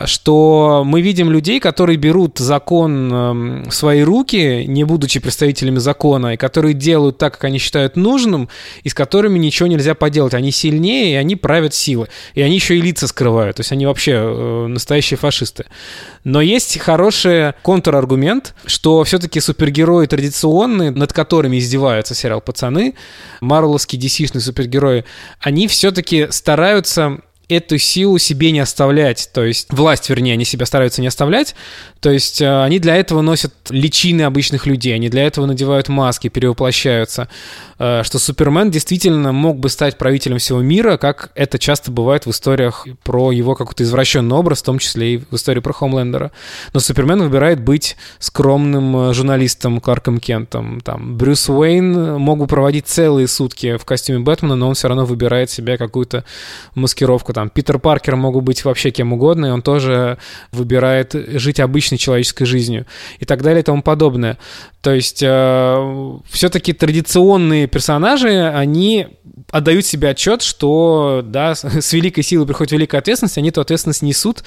Что 0.04 0.82
мы 0.84 1.00
видим 1.00 1.30
людей, 1.30 1.60
которые 1.60 1.96
берут 1.96 2.38
закон 2.38 3.12
эм, 3.12 3.70
в 3.70 3.74
свои 3.74 4.02
руки, 4.02 4.66
не 4.66 4.84
будучи 4.84 5.18
представителями 5.18 5.78
закона, 5.78 6.34
и 6.34 6.36
которые 6.36 6.74
делают 6.74 7.16
так, 7.16 7.34
как 7.34 7.44
они 7.44 7.56
считают 7.58 7.96
нужным, 7.96 8.50
и 8.82 8.90
с 8.90 8.94
которыми 8.94 9.38
ничего 9.38 9.66
нельзя 9.66 9.94
поделать. 9.94 10.34
Они 10.34 10.52
сильнее, 10.52 11.14
и 11.14 11.16
они 11.16 11.36
правят 11.36 11.72
силы. 11.72 12.08
И 12.34 12.42
они 12.42 12.56
еще 12.56 12.76
и 12.76 12.82
лица 12.82 13.06
скрывают. 13.06 13.56
То 13.56 13.60
есть 13.60 13.72
они 13.72 13.86
вообще 13.86 14.12
э, 14.12 14.66
настоящие 14.66 15.16
фашисты. 15.16 15.64
Но 16.24 16.42
есть 16.42 16.78
хороший 16.78 17.54
контраргумент, 17.62 18.54
что 18.66 19.02
все-таки 19.04 19.40
супергерои 19.40 20.06
традиционные, 20.06 20.90
над 20.90 21.12
которыми 21.12 21.61
издеваются 21.62 22.14
сериал 22.14 22.40
«Пацаны», 22.40 22.94
марвеловские 23.40 24.00
DC-шные 24.00 24.40
супергерои, 24.40 25.04
они 25.40 25.68
все-таки 25.68 26.28
стараются 26.30 27.20
эту 27.56 27.78
силу 27.78 28.18
себе 28.18 28.50
не 28.50 28.60
оставлять, 28.60 29.30
то 29.32 29.44
есть 29.44 29.72
власть, 29.72 30.08
вернее, 30.08 30.34
они 30.34 30.44
себя 30.44 30.66
стараются 30.66 31.00
не 31.00 31.06
оставлять, 31.06 31.54
то 32.00 32.10
есть 32.10 32.40
э, 32.40 32.62
они 32.62 32.78
для 32.78 32.96
этого 32.96 33.20
носят 33.20 33.54
личины 33.70 34.22
обычных 34.22 34.66
людей, 34.66 34.94
они 34.94 35.08
для 35.08 35.24
этого 35.24 35.46
надевают 35.46 35.88
маски, 35.88 36.28
перевоплощаются, 36.28 37.28
э, 37.78 38.02
что 38.04 38.18
Супермен 38.18 38.70
действительно 38.70 39.32
мог 39.32 39.58
бы 39.58 39.68
стать 39.68 39.98
правителем 39.98 40.38
всего 40.38 40.60
мира, 40.60 40.96
как 40.96 41.30
это 41.34 41.58
часто 41.58 41.90
бывает 41.90 42.26
в 42.26 42.30
историях 42.30 42.88
про 43.04 43.30
его 43.30 43.54
какой-то 43.54 43.84
извращенный 43.84 44.34
образ, 44.34 44.62
в 44.62 44.64
том 44.64 44.78
числе 44.78 45.14
и 45.14 45.18
в 45.18 45.34
истории 45.34 45.60
про 45.60 45.72
Хомлендера. 45.72 46.32
Но 46.74 46.80
Супермен 46.80 47.22
выбирает 47.22 47.60
быть 47.60 47.96
скромным 48.18 48.96
э, 48.96 49.14
журналистом 49.14 49.80
Кларком 49.80 50.18
Кентом. 50.18 50.80
Там 50.80 51.16
Брюс 51.16 51.48
Уэйн 51.48 52.14
мог 52.18 52.40
бы 52.40 52.46
проводить 52.46 52.88
целые 52.88 53.28
сутки 53.28 53.76
в 53.76 53.84
костюме 53.84 54.18
Бэтмена, 54.18 54.56
но 54.56 54.68
он 54.68 54.74
все 54.74 54.88
равно 54.88 55.04
выбирает 55.04 55.50
себе 55.50 55.78
какую-то 55.78 56.24
маскировку 56.74 57.32
там 57.32 57.41
Питер 57.50 57.78
Паркер 57.78 58.16
могут 58.16 58.44
быть 58.44 58.64
вообще 58.64 58.90
кем 58.90 59.12
угодно, 59.12 59.46
и 59.46 59.50
он 59.50 59.62
тоже 59.62 60.18
выбирает 60.52 61.14
жить 61.14 61.60
обычной 61.60 61.98
человеческой 61.98 62.44
жизнью 62.44 62.86
и 63.18 63.24
так 63.24 63.42
далее 63.42 63.60
и 63.60 63.64
тому 63.64 63.82
подобное. 63.82 64.38
То 64.80 64.92
есть 64.92 65.22
э, 65.22 66.18
все-таки 66.30 66.72
традиционные 66.72 67.68
персонажи, 67.68 68.48
они 68.48 69.08
отдают 69.50 69.86
себе 69.86 70.08
отчет, 70.08 70.42
что 70.42 71.22
да, 71.24 71.54
с 71.54 71.92
великой 71.92 72.22
силой 72.22 72.46
приходит 72.46 72.72
великая 72.72 72.98
ответственность, 72.98 73.38
они 73.38 73.50
эту 73.50 73.60
ответственность 73.60 74.02
несут 74.02 74.42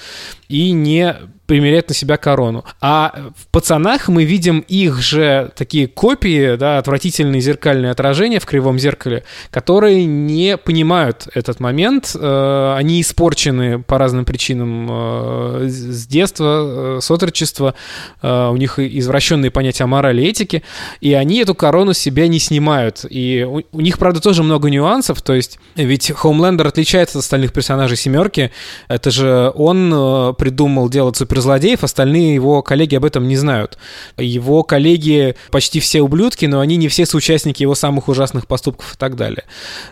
и 0.50 0.72
не 0.72 1.16
примерять 1.46 1.90
на 1.90 1.96
себя 1.96 2.18
корону. 2.18 2.66
А 2.82 3.32
в 3.38 3.48
«Пацанах» 3.48 4.08
мы 4.08 4.24
видим 4.24 4.60
их 4.60 5.00
же 5.00 5.52
такие 5.56 5.88
копии, 5.88 6.56
да, 6.56 6.78
отвратительные 6.78 7.42
зеркальные 7.42 7.92
отражения 7.92 8.40
в 8.40 8.46
кривом 8.46 8.80
зеркале, 8.80 9.24
которые 9.52 10.06
не 10.06 10.58
понимают 10.58 11.28
этот 11.34 11.60
момент. 11.60 12.16
Э, 12.16 12.76
они 12.78 13.02
испорчены 13.02 13.84
по 13.84 13.98
разным 13.98 14.26
причинам 14.26 14.88
э, 14.90 15.68
с 15.70 16.08
детства, 16.08 16.98
э, 16.98 17.00
с 17.02 17.12
отрочества. 17.12 17.76
У 18.22 18.58
них 18.58 18.80
извращенные 18.80 19.52
понятия 19.52 19.86
морали 19.86 20.24
и 20.24 20.26
этики, 20.28 20.64
и 21.02 21.14
они 21.14 21.40
эту 21.40 21.54
корону 21.54 21.94
себя 21.94 22.28
не 22.28 22.40
снимают. 22.40 23.06
И 23.10 23.44
у 23.44 23.82
них, 23.82 23.98
правда, 24.00 24.20
тоже 24.20 24.44
много 24.44 24.70
нюансов. 24.70 25.22
То 25.22 25.34
есть, 25.34 25.60
ведь 25.76 26.12
Хоумлендер 26.12 26.68
отличается 26.68 27.20
от 27.20 27.24
остальных 27.24 27.54
персонажей 27.54 27.98
«семерки». 27.98 28.52
Это 28.88 29.12
же 29.12 29.52
он 29.56 30.36
придумал 30.36 30.90
делать 30.90 31.18
супер 31.18 31.35
суперзлодеев, 31.36 31.84
остальные 31.84 32.36
его 32.36 32.62
коллеги 32.62 32.96
об 32.96 33.06
этом 33.06 33.28
не 33.28 33.36
знают. 33.36 33.78
Его 34.18 34.64
коллеги 34.64 35.36
почти 35.52 35.80
все 35.80 36.02
ублюдки, 36.02 36.46
но 36.46 36.60
они 36.60 36.78
не 36.78 36.88
все 36.88 37.06
соучастники 37.06 37.62
его 37.62 37.76
самых 37.76 38.08
ужасных 38.08 38.48
поступков 38.48 38.94
и 38.96 38.98
так 38.98 39.16
далее. 39.16 39.44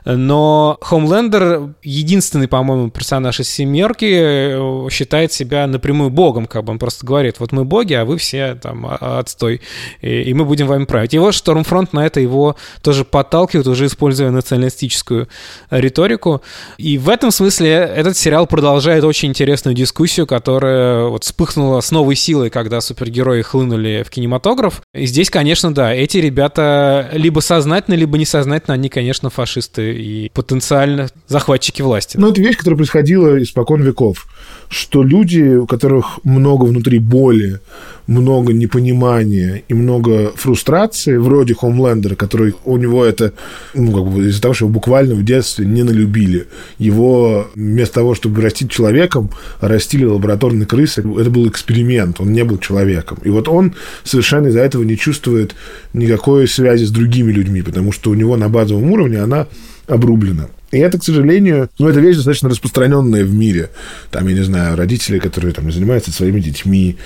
Но 0.05 0.77
Хомлендер 0.81 1.73
единственный, 1.83 2.47
по-моему, 2.47 2.89
персонаж 2.89 3.39
из 3.39 3.49
«семерки» 3.49 4.05
э, 4.09 4.89
считает 4.89 5.31
себя 5.31 5.67
напрямую 5.67 6.09
богом, 6.09 6.45
как 6.45 6.63
бы 6.63 6.71
он 6.71 6.79
просто 6.79 7.05
говорит, 7.05 7.39
вот 7.39 7.51
мы 7.51 7.65
боги, 7.65 7.93
а 7.93 8.05
вы 8.05 8.17
все 8.17 8.55
там 8.55 8.85
а, 8.85 8.97
а, 8.99 9.19
отстой, 9.19 9.61
и 10.01 10.33
мы 10.33 10.45
будем 10.45 10.67
вами 10.67 10.85
править. 10.85 11.13
Его 11.13 11.31
Штормфронт 11.31 11.93
на 11.93 12.05
это 12.05 12.19
его 12.19 12.55
тоже 12.81 13.03
подталкивает, 13.05 13.67
уже 13.67 13.87
используя 13.87 14.31
националистическую 14.31 15.27
риторику. 15.69 16.41
И 16.77 16.97
в 16.97 17.09
этом 17.09 17.31
смысле 17.31 17.69
этот 17.69 18.15
сериал 18.17 18.47
продолжает 18.47 19.03
очень 19.03 19.29
интересную 19.29 19.75
дискуссию, 19.75 20.27
которая 20.27 21.05
вот 21.05 21.23
вспыхнула 21.33 21.81
с 21.81 21.89
новой 21.89 22.15
силой, 22.15 22.51
когда 22.51 22.79
супергерои 22.79 23.41
хлынули 23.41 24.03
в 24.05 24.11
кинематограф. 24.11 24.83
И 24.93 25.07
здесь, 25.07 25.31
конечно, 25.31 25.73
да, 25.73 25.91
эти 25.91 26.19
ребята 26.19 27.09
либо 27.11 27.39
сознательно, 27.39 27.95
либо 27.95 28.19
несознательно, 28.19 28.75
они, 28.75 28.87
конечно, 28.87 29.31
фашисты 29.31 29.93
и 29.93 30.29
потенциально 30.29 31.09
захватчики 31.27 31.81
власти. 31.81 32.17
Ну, 32.17 32.29
это 32.29 32.39
вещь, 32.39 32.55
которая 32.55 32.77
происходила 32.77 33.41
испокон 33.41 33.81
веков 33.81 34.27
что 34.73 35.03
люди, 35.03 35.55
у 35.55 35.67
которых 35.67 36.19
много 36.23 36.65
внутри 36.65 36.99
боли, 36.99 37.59
много 38.07 38.51
непонимания 38.53 39.63
и 39.67 39.73
много 39.73 40.31
фрустрации, 40.35 41.15
вроде 41.17 41.53
Хомлендера, 41.53 42.15
который 42.15 42.55
у 42.65 42.77
него 42.77 43.05
это, 43.05 43.33
ну, 43.73 43.91
как 43.91 44.11
бы 44.11 44.27
из-за 44.27 44.41
того, 44.41 44.53
что 44.53 44.65
его 44.65 44.73
буквально 44.73 45.15
в 45.15 45.23
детстве 45.23 45.65
не 45.65 45.83
налюбили. 45.83 46.47
Его 46.79 47.47
вместо 47.55 47.95
того, 47.95 48.15
чтобы 48.15 48.41
растить 48.41 48.71
человеком, 48.71 49.29
растили 49.61 50.05
лабораторной 50.05 50.65
крысой. 50.65 51.05
Это 51.19 51.29
был 51.29 51.47
эксперимент, 51.47 52.19
он 52.19 52.33
не 52.33 52.43
был 52.43 52.57
человеком. 52.57 53.19
И 53.23 53.29
вот 53.29 53.47
он 53.47 53.75
совершенно 54.03 54.47
из-за 54.47 54.61
этого 54.61 54.83
не 54.83 54.97
чувствует 54.97 55.55
никакой 55.93 56.47
связи 56.47 56.85
с 56.85 56.91
другими 56.91 57.31
людьми, 57.31 57.61
потому 57.61 57.91
что 57.91 58.09
у 58.09 58.15
него 58.15 58.35
на 58.35 58.49
базовом 58.49 58.91
уровне 58.91 59.19
она 59.19 59.47
обрублена. 59.87 60.47
И 60.71 60.79
это, 60.79 60.97
к 60.97 61.03
сожалению, 61.03 61.69
ну, 61.77 61.87
это 61.87 61.99
вещь 61.99 62.15
достаточно 62.15 62.49
распространенная 62.49 63.23
в 63.23 63.31
мире. 63.31 63.69
Там, 64.09 64.27
я 64.27 64.33
не 64.33 64.41
знаю, 64.43 64.75
родители, 64.75 65.19
которые 65.19 65.53
там 65.53 65.71
занимаются 65.71 66.11
своими 66.11 66.39
детьми, 66.39 66.97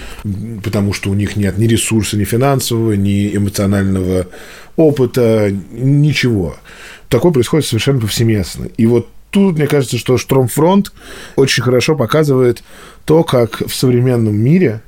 потому 0.63 0.93
что 0.93 1.09
у 1.09 1.13
них 1.13 1.35
нет 1.35 1.57
ни 1.57 1.67
ресурса, 1.67 2.15
ни 2.15 2.23
финансового, 2.23 2.93
ни 2.93 3.35
эмоционального 3.35 4.27
опыта, 4.77 5.53
ничего. 5.71 6.55
Такое 7.09 7.33
происходит 7.33 7.65
совершенно 7.65 7.99
повсеместно. 7.99 8.67
И 8.77 8.85
вот 8.85 9.09
тут, 9.31 9.57
мне 9.57 9.67
кажется, 9.67 9.97
что 9.97 10.17
Штромфронт 10.17 10.93
очень 11.35 11.61
хорошо 11.61 11.97
показывает 11.97 12.63
то, 13.03 13.23
как 13.23 13.67
в 13.67 13.75
современном 13.75 14.37
мире 14.37 14.81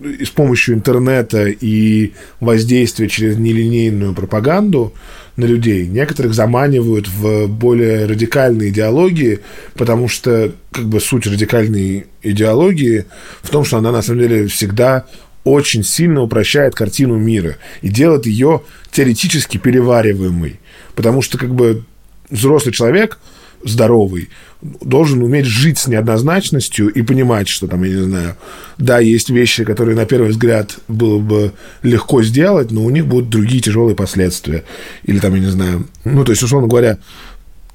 и 0.00 0.24
с 0.24 0.30
помощью 0.30 0.74
интернета 0.74 1.46
и 1.46 2.12
воздействия 2.40 3.08
через 3.08 3.36
нелинейную 3.36 4.14
пропаганду 4.14 4.92
на 5.36 5.44
людей. 5.44 5.86
Некоторых 5.86 6.34
заманивают 6.34 7.08
в 7.08 7.46
более 7.46 8.06
радикальные 8.06 8.70
идеологии, 8.70 9.40
потому 9.74 10.08
что 10.08 10.52
как 10.72 10.86
бы 10.86 11.00
суть 11.00 11.26
радикальной 11.26 12.06
идеологии 12.22 13.06
в 13.42 13.50
том, 13.50 13.64
что 13.64 13.78
она 13.78 13.92
на 13.92 14.02
самом 14.02 14.20
деле 14.20 14.46
всегда 14.46 15.06
очень 15.44 15.82
сильно 15.82 16.22
упрощает 16.22 16.74
картину 16.74 17.16
мира 17.16 17.56
и 17.80 17.88
делает 17.88 18.26
ее 18.26 18.62
теоретически 18.90 19.58
перевариваемой. 19.58 20.60
Потому 20.94 21.22
что 21.22 21.38
как 21.38 21.54
бы 21.54 21.84
взрослый 22.30 22.72
человек 22.72 23.18
здоровый 23.64 24.28
должен 24.62 25.22
уметь 25.22 25.46
жить 25.46 25.78
с 25.78 25.88
неоднозначностью 25.88 26.88
и 26.88 27.02
понимать, 27.02 27.48
что 27.48 27.66
там, 27.66 27.82
я 27.82 27.96
не 27.96 28.02
знаю, 28.02 28.36
да, 28.78 29.00
есть 29.00 29.30
вещи, 29.30 29.64
которые 29.64 29.96
на 29.96 30.06
первый 30.06 30.30
взгляд 30.30 30.76
было 30.86 31.18
бы 31.18 31.52
легко 31.82 32.22
сделать, 32.22 32.70
но 32.70 32.84
у 32.84 32.90
них 32.90 33.06
будут 33.06 33.28
другие 33.28 33.60
тяжелые 33.60 33.96
последствия. 33.96 34.64
Или 35.02 35.18
там, 35.18 35.34
я 35.34 35.40
не 35.40 35.50
знаю, 35.50 35.88
ну, 36.04 36.24
то 36.24 36.30
есть, 36.30 36.42
условно 36.42 36.68
говоря, 36.68 36.98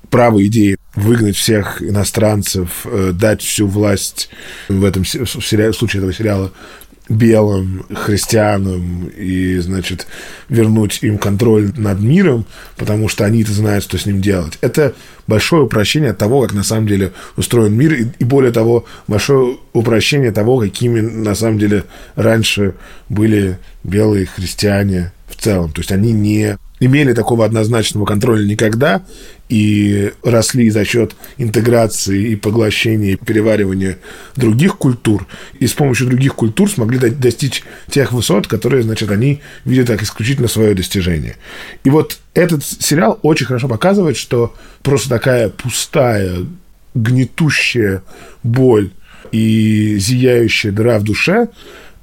право 0.10 0.46
идеи 0.48 0.78
выгнать 0.96 1.36
всех 1.36 1.82
иностранцев, 1.82 2.86
э, 2.86 3.12
дать 3.14 3.42
всю 3.42 3.68
власть 3.68 4.30
в 4.70 4.84
этом 4.86 5.04
в, 5.04 5.26
случае 5.26 6.00
этого 6.00 6.14
сериала 6.14 6.54
белым 7.10 7.86
христианам 7.94 9.08
и, 9.08 9.58
значит, 9.60 10.08
вернуть 10.50 11.00
им 11.02 11.18
контроль 11.18 11.72
над 11.78 12.00
миром, 12.00 12.46
потому 12.76 13.08
что 13.08 13.26
они-то 13.26 13.52
знают, 13.54 13.84
что 13.84 13.98
с 13.98 14.06
ним 14.06 14.22
делать. 14.22 14.58
Это 14.62 14.94
большое 15.26 15.64
упрощение 15.64 16.14
того, 16.14 16.42
как 16.42 16.54
на 16.54 16.64
самом 16.64 16.88
деле 16.88 17.14
устроен 17.36 17.74
мир, 17.74 17.94
и, 17.94 18.08
и 18.20 18.24
более 18.24 18.52
того, 18.52 18.86
большое 19.08 19.58
упрощение 19.74 20.32
того, 20.32 20.60
какими 20.60 21.02
на 21.02 21.36
самом 21.36 21.60
деле 21.60 21.86
раньше 22.16 22.74
были 23.10 23.58
белые 23.84 24.26
христиане 24.26 25.12
в 25.28 25.36
целом. 25.36 25.72
То 25.72 25.82
есть 25.82 25.92
они 25.92 26.12
не 26.12 26.58
имели 26.80 27.14
такого 27.14 27.46
однозначного 27.46 28.06
контроля 28.06 28.46
никогда 28.46 29.04
и 29.50 30.12
росли 30.24 30.70
за 30.70 30.86
счет 30.86 31.16
интеграции 31.38 32.32
и 32.32 32.36
поглощения 32.36 33.14
и 33.14 33.16
переваривания 33.16 33.98
других 34.36 34.78
культур, 34.78 35.26
и 35.60 35.68
с 35.68 35.74
помощью 35.74 36.08
других 36.08 36.36
культур 36.36 36.70
смогли 36.70 37.10
достичь 37.10 37.64
тех 37.90 38.12
высот, 38.12 38.48
которые, 38.48 38.84
значит, 38.84 39.10
они 39.10 39.42
видят 39.66 39.88
как 39.88 40.04
исключительно 40.04 40.48
свое 40.48 40.76
достижение. 40.76 41.38
И 41.84 41.90
вот 41.90 42.20
этот 42.34 42.64
сериал 42.64 43.20
очень 43.24 43.46
хорошо 43.46 43.68
показывает, 43.68 44.18
что 44.18 44.54
просто 44.84 45.10
такая 45.10 45.50
пустая, 45.50 46.46
гнетущая 46.94 48.04
боль 48.44 48.92
и 49.32 49.98
зияющая 49.98 50.72
дыра 50.72 51.00
в 51.00 51.04
душе– 51.04 51.48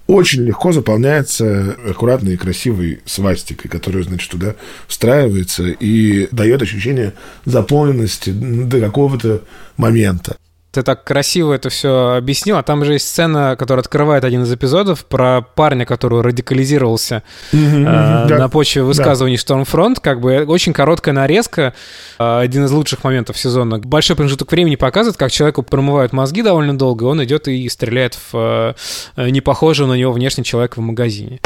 очень 0.06 0.42
легко 0.42 0.72
заполняется 0.72 1.76
аккуратной 1.88 2.34
и 2.34 2.36
красивой 2.36 3.00
свастикой, 3.06 3.70
которая, 3.70 4.02
значит, 4.02 4.30
туда 4.30 4.54
встраивается 4.86 5.68
и 5.68 6.28
дает 6.30 6.62
ощущение 6.62 7.14
заполненности 7.44 8.30
до 8.30 8.80
какого-то 8.80 9.42
момента 9.76 10.36
ты 10.74 10.82
так 10.82 11.04
красиво 11.04 11.52
это 11.52 11.70
все 11.70 12.16
объяснил, 12.16 12.56
а 12.56 12.64
там 12.64 12.84
же 12.84 12.94
есть 12.94 13.08
сцена, 13.08 13.54
которая 13.56 13.82
открывает 13.82 14.24
один 14.24 14.42
из 14.42 14.52
эпизодов 14.52 15.04
про 15.06 15.40
парня, 15.40 15.86
который 15.86 16.20
радикализировался 16.20 17.22
mm-hmm, 17.52 18.24
э, 18.24 18.28
да. 18.28 18.38
на 18.38 18.48
почве 18.48 18.82
высказываний 18.82 19.36
да. 19.36 19.40
Штормфронт, 19.40 20.00
как 20.00 20.20
бы 20.20 20.44
очень 20.44 20.72
короткая 20.72 21.14
нарезка, 21.14 21.74
э, 22.18 22.40
один 22.40 22.64
из 22.64 22.72
лучших 22.72 23.04
моментов 23.04 23.38
сезона. 23.38 23.78
Большой 23.78 24.16
промежуток 24.16 24.50
времени 24.50 24.74
показывает, 24.74 25.16
как 25.16 25.30
человеку 25.30 25.62
промывают 25.62 26.12
мозги 26.12 26.42
довольно 26.42 26.76
долго, 26.76 27.04
он 27.04 27.22
идет 27.22 27.46
и 27.46 27.68
стреляет 27.68 28.18
в 28.32 28.74
э, 29.16 29.30
непохожего 29.30 29.86
на 29.86 29.94
него 29.94 30.12
внешне 30.12 30.42
человека 30.42 30.80
в 30.80 30.82
магазине. 30.82 31.38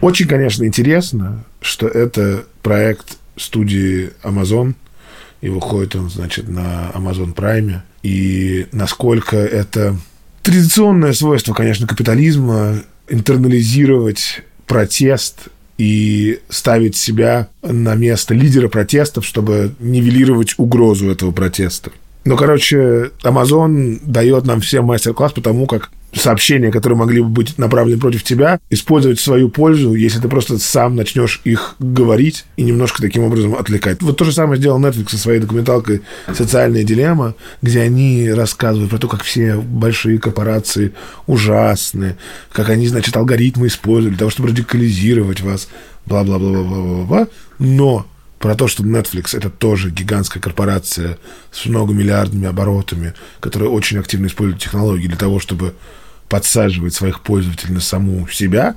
Очень, 0.00 0.28
конечно, 0.28 0.64
интересно, 0.64 1.44
что 1.60 1.88
это 1.88 2.44
проект 2.62 3.18
студии 3.36 4.12
Amazon, 4.22 4.74
и 5.42 5.48
выходит 5.48 5.94
он, 5.96 6.08
значит, 6.08 6.48
на 6.48 6.90
Amazon 6.94 7.34
Prime. 7.34 7.80
И 8.02 8.66
насколько 8.72 9.36
это 9.36 9.96
традиционное 10.42 11.12
свойство, 11.12 11.52
конечно, 11.52 11.86
капитализма 11.86 12.82
интернализировать 13.08 14.42
протест 14.66 15.48
и 15.76 16.38
ставить 16.48 16.96
себя 16.96 17.48
на 17.62 17.94
место 17.96 18.34
лидера 18.34 18.68
протестов, 18.68 19.26
чтобы 19.26 19.74
нивелировать 19.80 20.54
угрозу 20.56 21.10
этого 21.10 21.32
протеста. 21.32 21.90
Ну, 22.24 22.36
короче, 22.36 23.10
Amazon 23.24 23.98
дает 24.04 24.46
нам 24.46 24.60
всем 24.60 24.84
мастер-класс 24.84 25.32
по 25.32 25.40
тому, 25.40 25.66
как 25.66 25.90
сообщения, 26.14 26.70
которые 26.70 26.98
могли 26.98 27.20
бы 27.20 27.28
быть 27.28 27.58
направлены 27.58 27.98
против 27.98 28.22
тебя, 28.22 28.60
использовать 28.70 29.18
в 29.18 29.22
свою 29.22 29.48
пользу, 29.48 29.94
если 29.94 30.20
ты 30.20 30.28
просто 30.28 30.58
сам 30.58 30.94
начнешь 30.94 31.40
их 31.44 31.74
говорить 31.78 32.44
и 32.56 32.64
немножко 32.64 33.00
таким 33.00 33.24
образом 33.24 33.54
отвлекать. 33.54 34.02
Вот 34.02 34.18
то 34.18 34.24
же 34.24 34.32
самое 34.32 34.58
сделал 34.58 34.78
Netflix 34.78 35.10
со 35.10 35.18
своей 35.18 35.40
документалкой 35.40 36.02
«Социальная 36.34 36.84
дилемма», 36.84 37.34
где 37.62 37.80
они 37.80 38.30
рассказывают 38.30 38.90
про 38.90 38.98
то, 38.98 39.08
как 39.08 39.22
все 39.22 39.56
большие 39.56 40.18
корпорации 40.18 40.92
ужасны, 41.26 42.16
как 42.52 42.68
они, 42.68 42.86
значит, 42.88 43.16
алгоритмы 43.16 43.68
используют 43.68 44.14
для 44.14 44.18
того, 44.18 44.30
чтобы 44.30 44.50
радикализировать 44.50 45.40
вас, 45.40 45.68
бла-бла-бла-бла-бла-бла. 46.06 47.28
Но 47.58 48.06
про 48.42 48.56
то, 48.56 48.66
что 48.66 48.82
Netflix 48.82 49.36
это 49.36 49.48
тоже 49.50 49.90
гигантская 49.90 50.42
корпорация 50.42 51.16
с 51.52 51.64
многомиллиардными 51.64 52.48
оборотами, 52.48 53.14
которая 53.38 53.70
очень 53.70 53.98
активно 53.98 54.26
использует 54.26 54.60
технологии 54.60 55.06
для 55.06 55.16
того, 55.16 55.38
чтобы 55.38 55.74
подсаживать 56.28 56.92
своих 56.92 57.20
пользователей 57.20 57.74
на 57.74 57.80
саму 57.80 58.26
себя. 58.28 58.74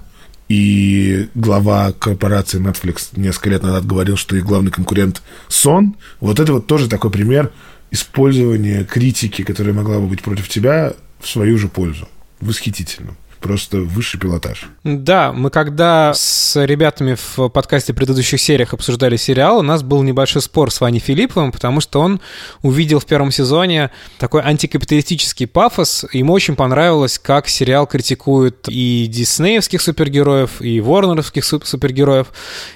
И 0.49 1.29
глава 1.33 1.91
корпорации 1.93 2.61
Netflix 2.61 3.09
несколько 3.15 3.49
лет 3.49 3.63
назад 3.63 3.87
говорил, 3.87 4.17
что 4.17 4.35
их 4.35 4.45
главный 4.45 4.69
конкурент 4.69 5.23
сон. 5.47 5.95
Вот 6.19 6.39
это 6.39 6.53
вот 6.53 6.67
тоже 6.67 6.87
такой 6.87 7.09
пример 7.09 7.51
использования 7.89 8.83
критики, 8.83 9.43
которая 9.43 9.73
могла 9.73 9.97
бы 9.97 10.05
быть 10.05 10.21
против 10.21 10.47
тебя, 10.47 10.93
в 11.19 11.27
свою 11.27 11.57
же 11.57 11.69
пользу. 11.69 12.07
Восхитительно 12.39 13.15
просто 13.45 13.77
высший 13.77 14.19
пилотаж. 14.19 14.65
Да, 14.83 15.31
мы 15.31 15.51
когда 15.51 16.13
с 16.15 16.59
ребятами 16.65 17.15
в 17.15 17.49
подкасте 17.49 17.93
в 17.93 17.95
предыдущих 17.95 18.41
сериях 18.41 18.73
обсуждали 18.73 19.17
сериал, 19.17 19.59
у 19.59 19.61
нас 19.61 19.83
был 19.83 20.01
небольшой 20.01 20.41
спор 20.41 20.71
с 20.71 20.81
Ваней 20.81 20.99
Филипповым, 20.99 21.51
потому 21.51 21.79
что 21.79 22.01
он 22.01 22.21
увидел 22.63 22.99
в 22.99 23.05
первом 23.05 23.29
сезоне 23.29 23.91
такой 24.17 24.41
антикапиталистический 24.41 25.45
пафос. 25.45 26.05
Ему 26.11 26.33
очень 26.33 26.55
понравилось, 26.55 27.19
как 27.19 27.47
сериал 27.47 27.85
критикует 27.85 28.67
и 28.67 29.05
диснеевских 29.07 29.79
супергероев, 29.79 30.59
и 30.59 30.81
ворнеровских 30.81 31.45
супергероев. 31.45 32.29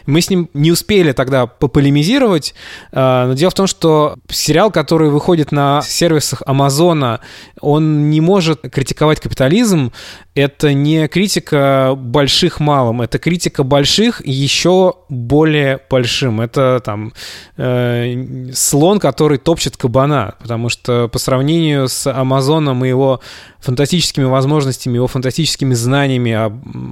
Мы 0.05 0.21
с 0.21 0.29
ним 0.29 0.51
не 0.53 0.71
успели 0.71 1.13
тогда 1.13 1.47
пополемизировать, 1.47 2.53
а, 2.91 3.25
но 3.25 3.33
дело 3.33 3.49
в 3.49 3.55
том, 3.55 3.65
что 3.65 4.17
сериал, 4.29 4.69
который 4.69 5.09
выходит 5.09 5.51
на 5.51 5.81
сервисах 5.81 6.43
Амазона, 6.45 7.21
он 7.59 8.11
не 8.11 8.21
может 8.21 8.61
критиковать 8.71 9.19
капитализм, 9.19 9.91
это 10.39 10.73
не 10.73 11.07
критика 11.07 11.93
больших 11.95 12.59
малым, 12.59 13.01
это 13.01 13.19
критика 13.19 13.63
больших 13.63 14.25
еще 14.25 14.95
более 15.09 15.79
большим. 15.89 16.41
Это 16.41 16.81
там 16.83 17.13
э, 17.57 18.51
слон, 18.53 18.99
который 18.99 19.37
топчет 19.37 19.77
кабана, 19.77 20.35
потому 20.39 20.69
что 20.69 21.07
по 21.07 21.19
сравнению 21.19 21.87
с 21.87 22.07
Амазоном 22.11 22.85
и 22.85 22.87
его 22.87 23.21
фантастическими 23.59 24.23
возможностями, 24.23 24.95
его 24.95 25.07
фантастическими 25.07 25.73
знаниями 25.73 26.31
о 26.31 26.45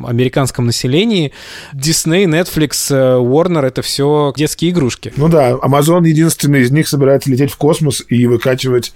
американском 0.06 0.66
населении, 0.66 1.32
Disney, 1.74 2.26
Netflix, 2.26 2.94
э, 2.94 3.18
Warner— 3.20 3.66
это 3.68 3.82
все 3.82 4.34
детские 4.36 4.72
игрушки. 4.72 5.14
Ну 5.16 5.30
да, 5.30 5.54
Amazon 5.54 6.06
единственный 6.06 6.62
из 6.62 6.72
них 6.72 6.88
собирается 6.88 7.30
лететь 7.30 7.52
в 7.52 7.58
космос 7.58 8.04
и 8.10 8.26
выкачивать 8.28 8.94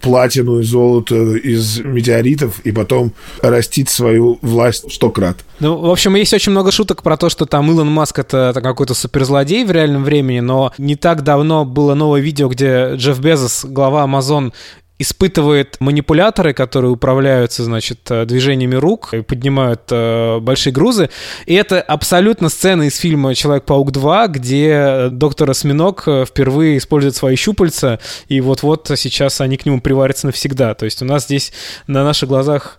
платину 0.00 0.60
и 0.60 0.62
золото 0.62 1.34
из 1.34 1.80
метеоритов, 1.80 2.60
и 2.60 2.72
потом 2.72 3.12
растить 3.42 3.89
свою 3.90 4.38
власть 4.42 4.92
сто 4.92 5.10
крат. 5.10 5.38
Ну, 5.58 5.76
в 5.76 5.90
общем, 5.90 6.14
есть 6.14 6.32
очень 6.32 6.52
много 6.52 6.70
шуток 6.72 7.02
про 7.02 7.16
то, 7.16 7.28
что 7.28 7.44
там 7.44 7.70
Илон 7.70 7.90
Маск 7.90 8.18
это, 8.18 8.50
это 8.50 8.60
какой-то 8.62 8.94
суперзлодей 8.94 9.64
в 9.64 9.70
реальном 9.70 10.04
времени, 10.04 10.40
но 10.40 10.72
не 10.78 10.96
так 10.96 11.22
давно 11.22 11.64
было 11.64 11.94
новое 11.94 12.20
видео, 12.20 12.48
где 12.48 12.94
Джефф 12.94 13.18
Безос, 13.20 13.64
глава 13.64 14.04
Amazon, 14.04 14.52
испытывает 15.00 15.80
манипуляторы, 15.80 16.52
которые 16.52 16.90
управляются, 16.90 17.64
значит, 17.64 18.00
э, 18.10 18.26
движениями 18.26 18.74
рук 18.74 19.14
и 19.14 19.22
поднимают 19.22 19.80
э, 19.90 20.38
большие 20.40 20.74
грузы. 20.74 21.08
И 21.46 21.54
это 21.54 21.80
абсолютно 21.80 22.50
сцена 22.50 22.82
из 22.82 22.98
фильма 22.98 23.34
«Человек-паук 23.34 23.92
2», 23.92 24.28
где 24.28 25.08
доктор 25.10 25.50
Осьминог 25.50 26.02
э, 26.06 26.26
впервые 26.26 26.76
использует 26.76 27.16
свои 27.16 27.34
щупальца, 27.34 27.98
и 28.28 28.42
вот-вот 28.42 28.90
сейчас 28.96 29.40
они 29.40 29.56
к 29.56 29.64
нему 29.64 29.80
приварятся 29.80 30.26
навсегда. 30.26 30.74
То 30.74 30.84
есть 30.84 31.00
у 31.00 31.06
нас 31.06 31.24
здесь 31.24 31.54
на 31.86 32.04
наших 32.04 32.28
глазах 32.28 32.78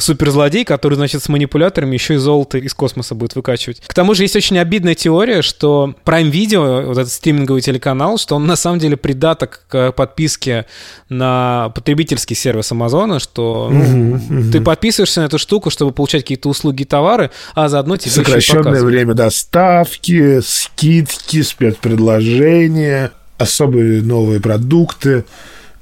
суперзлодей, 0.00 0.64
который, 0.64 0.94
значит, 0.94 1.22
с 1.22 1.28
манипуляторами 1.28 1.94
еще 1.94 2.14
и 2.14 2.16
золото 2.16 2.58
из 2.58 2.74
космоса 2.74 3.14
будет 3.14 3.36
выкачивать. 3.36 3.80
К 3.86 3.94
тому 3.94 4.14
же 4.14 4.24
есть 4.24 4.34
очень 4.34 4.58
обидная 4.58 4.96
теория, 4.96 5.42
что 5.42 5.94
Prime 6.04 6.32
Video, 6.32 6.86
вот 6.86 6.98
этот 6.98 7.12
стриминговый 7.12 7.62
телеканал, 7.62 8.18
что 8.18 8.34
он 8.34 8.46
на 8.46 8.56
самом 8.56 8.80
деле 8.80 8.96
придаток 8.96 9.64
к 9.68 9.92
подписке 9.92 10.66
на 11.08 11.51
на 11.52 11.68
потребительский 11.68 12.34
сервис 12.34 12.72
Амазона, 12.72 13.18
что 13.18 13.68
ну, 13.70 14.50
ты 14.50 14.60
подписываешься 14.60 15.20
на 15.20 15.26
эту 15.26 15.38
штуку, 15.38 15.70
чтобы 15.70 15.92
получать 15.92 16.22
какие-то 16.22 16.48
услуги 16.48 16.82
и 16.82 16.84
товары, 16.84 17.30
а 17.54 17.68
заодно 17.68 17.96
тебе 17.96 18.10
еще 18.10 18.20
Сокращенное 18.20 18.62
показывают. 18.64 18.94
время 18.94 19.14
доставки, 19.14 20.40
скидки, 20.40 21.42
спецпредложения, 21.42 23.12
особые 23.38 24.02
новые 24.02 24.40
продукты. 24.40 25.24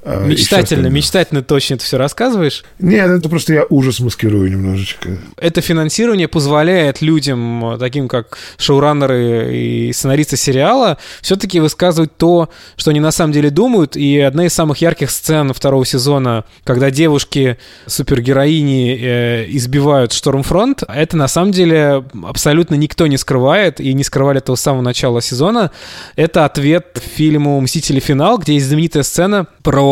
Всё 0.01 0.25
Мечтательно, 0.25 0.87
мечтательно 0.87 1.43
точно 1.43 1.75
это 1.75 1.83
все 1.83 1.97
рассказываешь. 1.97 2.63
Нет, 2.79 3.09
это 3.09 3.29
просто 3.29 3.53
я 3.53 3.65
ужас 3.69 3.99
маскирую 3.99 4.49
немножечко. 4.49 5.17
Это 5.37 5.61
финансирование 5.61 6.27
позволяет 6.27 7.01
людям, 7.01 7.75
э, 7.75 7.77
таким 7.77 8.07
как 8.07 8.37
шоураннеры 8.57 9.55
и 9.55 9.93
сценаристы 9.93 10.37
сериала, 10.37 10.97
все-таки 11.21 11.59
высказывать 11.59 12.17
то, 12.17 12.49
что 12.75 12.91
они 12.91 12.99
на 12.99 13.11
самом 13.11 13.33
деле 13.33 13.49
думают. 13.49 13.95
И 13.95 14.19
одна 14.19 14.45
из 14.45 14.53
самых 14.53 14.79
ярких 14.79 15.11
сцен 15.11 15.53
второго 15.53 15.85
сезона, 15.85 16.45
когда 16.63 16.89
девушки 16.89 17.57
супергероини 17.85 18.97
э, 18.99 19.45
избивают 19.49 20.13
Штормфронт, 20.13 20.83
это 20.87 21.15
на 21.15 21.27
самом 21.27 21.51
деле 21.51 22.03
абсолютно 22.23 22.75
никто 22.75 23.07
не 23.07 23.17
скрывает, 23.17 23.79
и 23.79 23.93
не 23.93 24.03
скрывали 24.03 24.39
этого 24.39 24.55
с 24.55 24.61
самого 24.61 24.81
начала 24.81 25.21
сезона. 25.21 25.71
Это 26.15 26.45
ответ 26.45 27.01
фильму 27.15 27.59
«Мстители. 27.61 27.99
Финал», 27.99 28.37
где 28.39 28.55
есть 28.55 28.67
знаменитая 28.67 29.03
сцена 29.03 29.47
про 29.63 29.90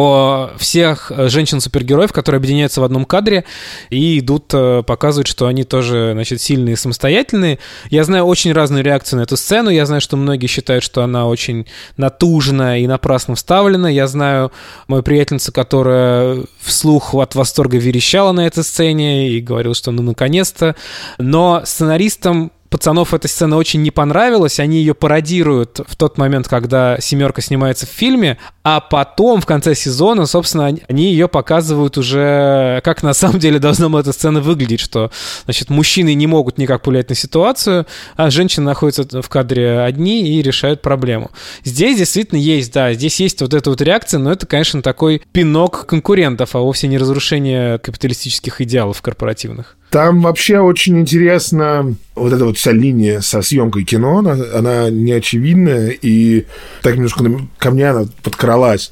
всех 0.57 1.11
э, 1.11 1.29
женщин-супергероев, 1.29 2.11
которые 2.11 2.37
объединяются 2.37 2.81
в 2.81 2.83
одном 2.83 3.05
кадре 3.05 3.45
и 3.89 4.19
идут 4.19 4.51
э, 4.53 4.83
показывать, 4.83 5.27
что 5.27 5.47
они 5.47 5.63
тоже, 5.63 6.11
значит, 6.13 6.41
сильные 6.41 6.73
и 6.73 6.75
самостоятельные. 6.75 7.59
Я 7.89 8.03
знаю 8.03 8.25
очень 8.25 8.51
разную 8.53 8.83
реакцию 8.83 9.19
на 9.19 9.23
эту 9.23 9.37
сцену. 9.37 9.69
Я 9.69 9.85
знаю, 9.85 10.01
что 10.01 10.17
многие 10.17 10.47
считают, 10.47 10.83
что 10.83 11.03
она 11.03 11.27
очень 11.27 11.65
натужная 11.97 12.79
и 12.79 12.87
напрасно 12.87 13.35
вставлена. 13.35 13.87
Я 13.87 14.07
знаю 14.07 14.51
мою 14.87 15.03
приятельницу, 15.03 15.51
которая 15.51 16.43
вслух 16.59 17.13
от 17.13 17.35
восторга 17.35 17.77
верещала 17.77 18.31
на 18.31 18.45
этой 18.45 18.63
сцене 18.63 19.29
и 19.29 19.41
говорила, 19.41 19.75
что 19.75 19.91
ну 19.91 20.03
наконец-то. 20.03 20.75
Но 21.17 21.61
сценаристам 21.65 22.51
пацанов 22.69 23.13
эта 23.13 23.27
сцена 23.27 23.57
очень 23.57 23.81
не 23.81 23.91
понравилась, 23.91 24.59
они 24.59 24.77
ее 24.77 24.93
пародируют 24.93 25.79
в 25.87 25.95
тот 25.95 26.17
момент, 26.17 26.47
когда 26.47 26.97
«семерка» 26.99 27.41
снимается 27.41 27.85
в 27.85 27.89
фильме, 27.89 28.37
а 28.63 28.79
потом, 28.79 29.41
в 29.41 29.45
конце 29.45 29.73
сезона, 29.75 30.25
собственно, 30.25 30.65
они- 30.65 31.11
ее 31.11 31.27
показывают 31.27 31.97
уже, 31.97 32.81
как 32.83 33.01
на 33.03 33.13
самом 33.13 33.39
деле 33.39 33.59
должна 33.59 33.89
была 33.89 34.01
эта 34.01 34.11
сцена 34.11 34.41
выглядеть, 34.41 34.79
что, 34.79 35.11
значит, 35.45 35.69
мужчины 35.69 36.13
не 36.13 36.27
могут 36.27 36.57
никак 36.57 36.83
повлиять 36.83 37.09
на 37.09 37.15
ситуацию, 37.15 37.87
а 38.15 38.29
женщины 38.29 38.65
находятся 38.65 39.21
в 39.21 39.29
кадре 39.29 39.79
одни 39.79 40.37
и 40.37 40.41
решают 40.41 40.81
проблему. 40.81 41.31
Здесь 41.63 41.97
действительно 41.97 42.37
есть, 42.39 42.71
да, 42.73 42.93
здесь 42.93 43.19
есть 43.19 43.41
вот 43.41 43.53
эта 43.53 43.69
вот 43.69 43.81
реакция, 43.81 44.19
но 44.19 44.31
это, 44.31 44.45
конечно, 44.45 44.81
такой 44.81 45.21
пинок 45.31 45.85
конкурентов, 45.87 46.55
а 46.55 46.59
вовсе 46.59 46.87
не 46.87 46.97
разрушение 46.97 47.79
капиталистических 47.79 48.61
идеалов 48.61 49.01
корпоративных. 49.01 49.78
Там 49.89 50.21
вообще 50.21 50.59
очень 50.59 50.99
интересно 50.99 51.95
вот 52.13 52.31
эта 52.31 52.45
вот 52.45 52.57
вся 52.57 52.71
линия 52.71 53.21
со 53.21 53.41
съемкой 53.41 53.85
кино, 53.85 54.19
она, 54.19 54.37
она 54.53 54.89
неочевидная, 54.91 55.89
и 55.89 56.45
так 56.83 56.95
немножко 56.95 57.23
ко 57.57 57.71
мне 57.71 57.89
она 57.89 58.05
подкралась 58.21 58.91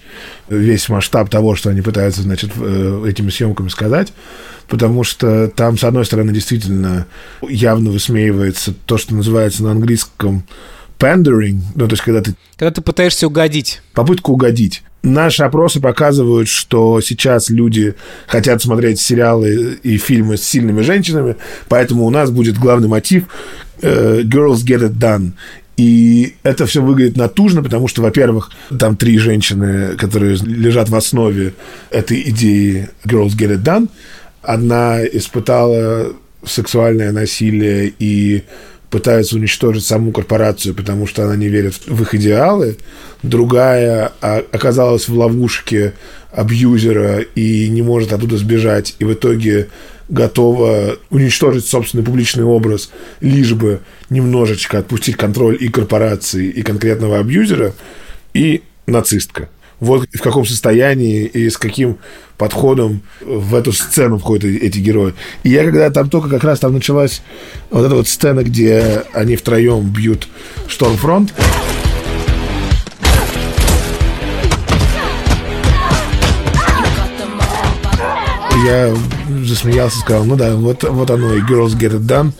весь 0.49 0.89
масштаб 0.89 1.29
того, 1.29 1.55
что 1.55 1.69
они 1.69 1.81
пытаются, 1.81 2.23
значит, 2.23 2.51
э, 2.55 3.05
этими 3.07 3.29
съемками 3.29 3.67
сказать, 3.67 4.11
потому 4.67 5.03
что 5.03 5.49
там, 5.49 5.77
с 5.77 5.83
одной 5.83 6.05
стороны, 6.05 6.33
действительно 6.33 7.05
явно 7.47 7.91
высмеивается 7.91 8.73
то, 8.85 8.97
что 8.97 9.13
называется 9.13 9.63
на 9.63 9.71
английском 9.71 10.45
pandering, 10.99 11.59
ну, 11.75 11.87
то 11.87 11.93
есть, 11.93 12.03
когда 12.03 12.21
ты 12.21 12.35
Когда 12.57 12.71
ты 12.71 12.81
пытаешься 12.81 13.27
угодить. 13.27 13.81
попытка 13.93 14.29
угодить. 14.31 14.83
Наши 15.03 15.43
опросы 15.43 15.79
показывают, 15.79 16.49
что 16.49 16.99
сейчас 17.01 17.49
люди 17.49 17.95
хотят 18.27 18.61
смотреть 18.61 18.99
сериалы 18.99 19.77
и 19.83 19.97
фильмы 19.97 20.37
с 20.37 20.43
сильными 20.43 20.81
женщинами, 20.81 21.35
поэтому 21.69 22.05
у 22.05 22.09
нас 22.09 22.29
будет 22.31 22.57
главный 22.57 22.87
мотив 22.87 23.23
э, 23.81 24.21
«Girls 24.23 24.65
get 24.65 24.81
it 24.81 24.97
done». 24.97 25.31
И 25.77 26.35
это 26.41 26.65
все 26.65 26.81
выглядит 26.81 27.15
натужно, 27.15 27.61
потому 27.61 27.87
что, 27.87 28.01
во-первых, 28.01 28.49
там 28.79 28.97
три 28.97 29.19
женщины, 29.19 29.95
которые 29.95 30.35
лежат 30.37 30.89
в 30.89 30.95
основе 30.95 31.53
этой 31.91 32.19
идеи 32.29 32.89
«Girls 33.05 33.37
get 33.37 33.55
it 33.55 33.63
done». 33.63 33.87
Одна 34.41 35.05
испытала 35.05 36.13
сексуальное 36.43 37.11
насилие 37.11 37.93
и 37.99 38.43
пытается 38.89 39.35
уничтожить 39.35 39.85
саму 39.85 40.11
корпорацию, 40.11 40.73
потому 40.73 41.07
что 41.07 41.23
она 41.23 41.35
не 41.35 41.47
верит 41.49 41.75
в 41.87 42.01
их 42.01 42.15
идеалы. 42.15 42.77
Другая 43.23 44.13
а, 44.21 44.43
оказалась 44.51 45.07
в 45.07 45.17
ловушке 45.17 45.93
абьюзера 46.31 47.19
и 47.19 47.67
не 47.69 47.81
может 47.81 48.13
оттуда 48.13 48.37
сбежать, 48.37 48.95
и 48.99 49.05
в 49.05 49.13
итоге 49.13 49.69
готова 50.09 50.97
уничтожить 51.09 51.65
собственный 51.65 52.03
публичный 52.03 52.45
образ, 52.45 52.91
лишь 53.19 53.53
бы 53.53 53.81
немножечко 54.09 54.79
отпустить 54.79 55.17
контроль 55.17 55.57
и 55.59 55.67
корпорации, 55.67 56.47
и 56.47 56.61
конкретного 56.61 57.19
абьюзера, 57.19 57.73
и 58.33 58.63
нацистка. 58.85 59.49
Вот 59.79 60.07
в 60.11 60.21
каком 60.21 60.45
состоянии 60.45 61.25
и 61.25 61.49
с 61.49 61.57
каким 61.57 61.97
подходом 62.37 63.01
в 63.21 63.55
эту 63.55 63.71
сцену 63.73 64.17
входят 64.17 64.45
эти 64.45 64.79
герои. 64.79 65.13
И 65.43 65.49
я 65.49 65.63
когда 65.63 65.89
там 65.89 66.09
только 66.09 66.29
как 66.29 66.43
раз 66.43 66.59
там 66.59 66.73
началась 66.73 67.21
вот 67.69 67.85
эта 67.85 67.95
вот 67.95 68.07
сцена, 68.07 68.43
где 68.43 69.03
они 69.13 69.35
втроем 69.35 69.87
бьют 69.87 70.27
Штормфронт, 70.67 71.33
я 78.67 78.95
засмеялся, 79.45 79.99
сказал, 79.99 80.25
ну 80.25 80.35
да, 80.35 80.55
вот, 80.55 80.83
вот 80.83 81.09
оно, 81.09 81.33
и 81.33 81.41
Girls 81.41 81.77
Get 81.77 81.97
It 81.97 82.05
Done. 82.05 82.31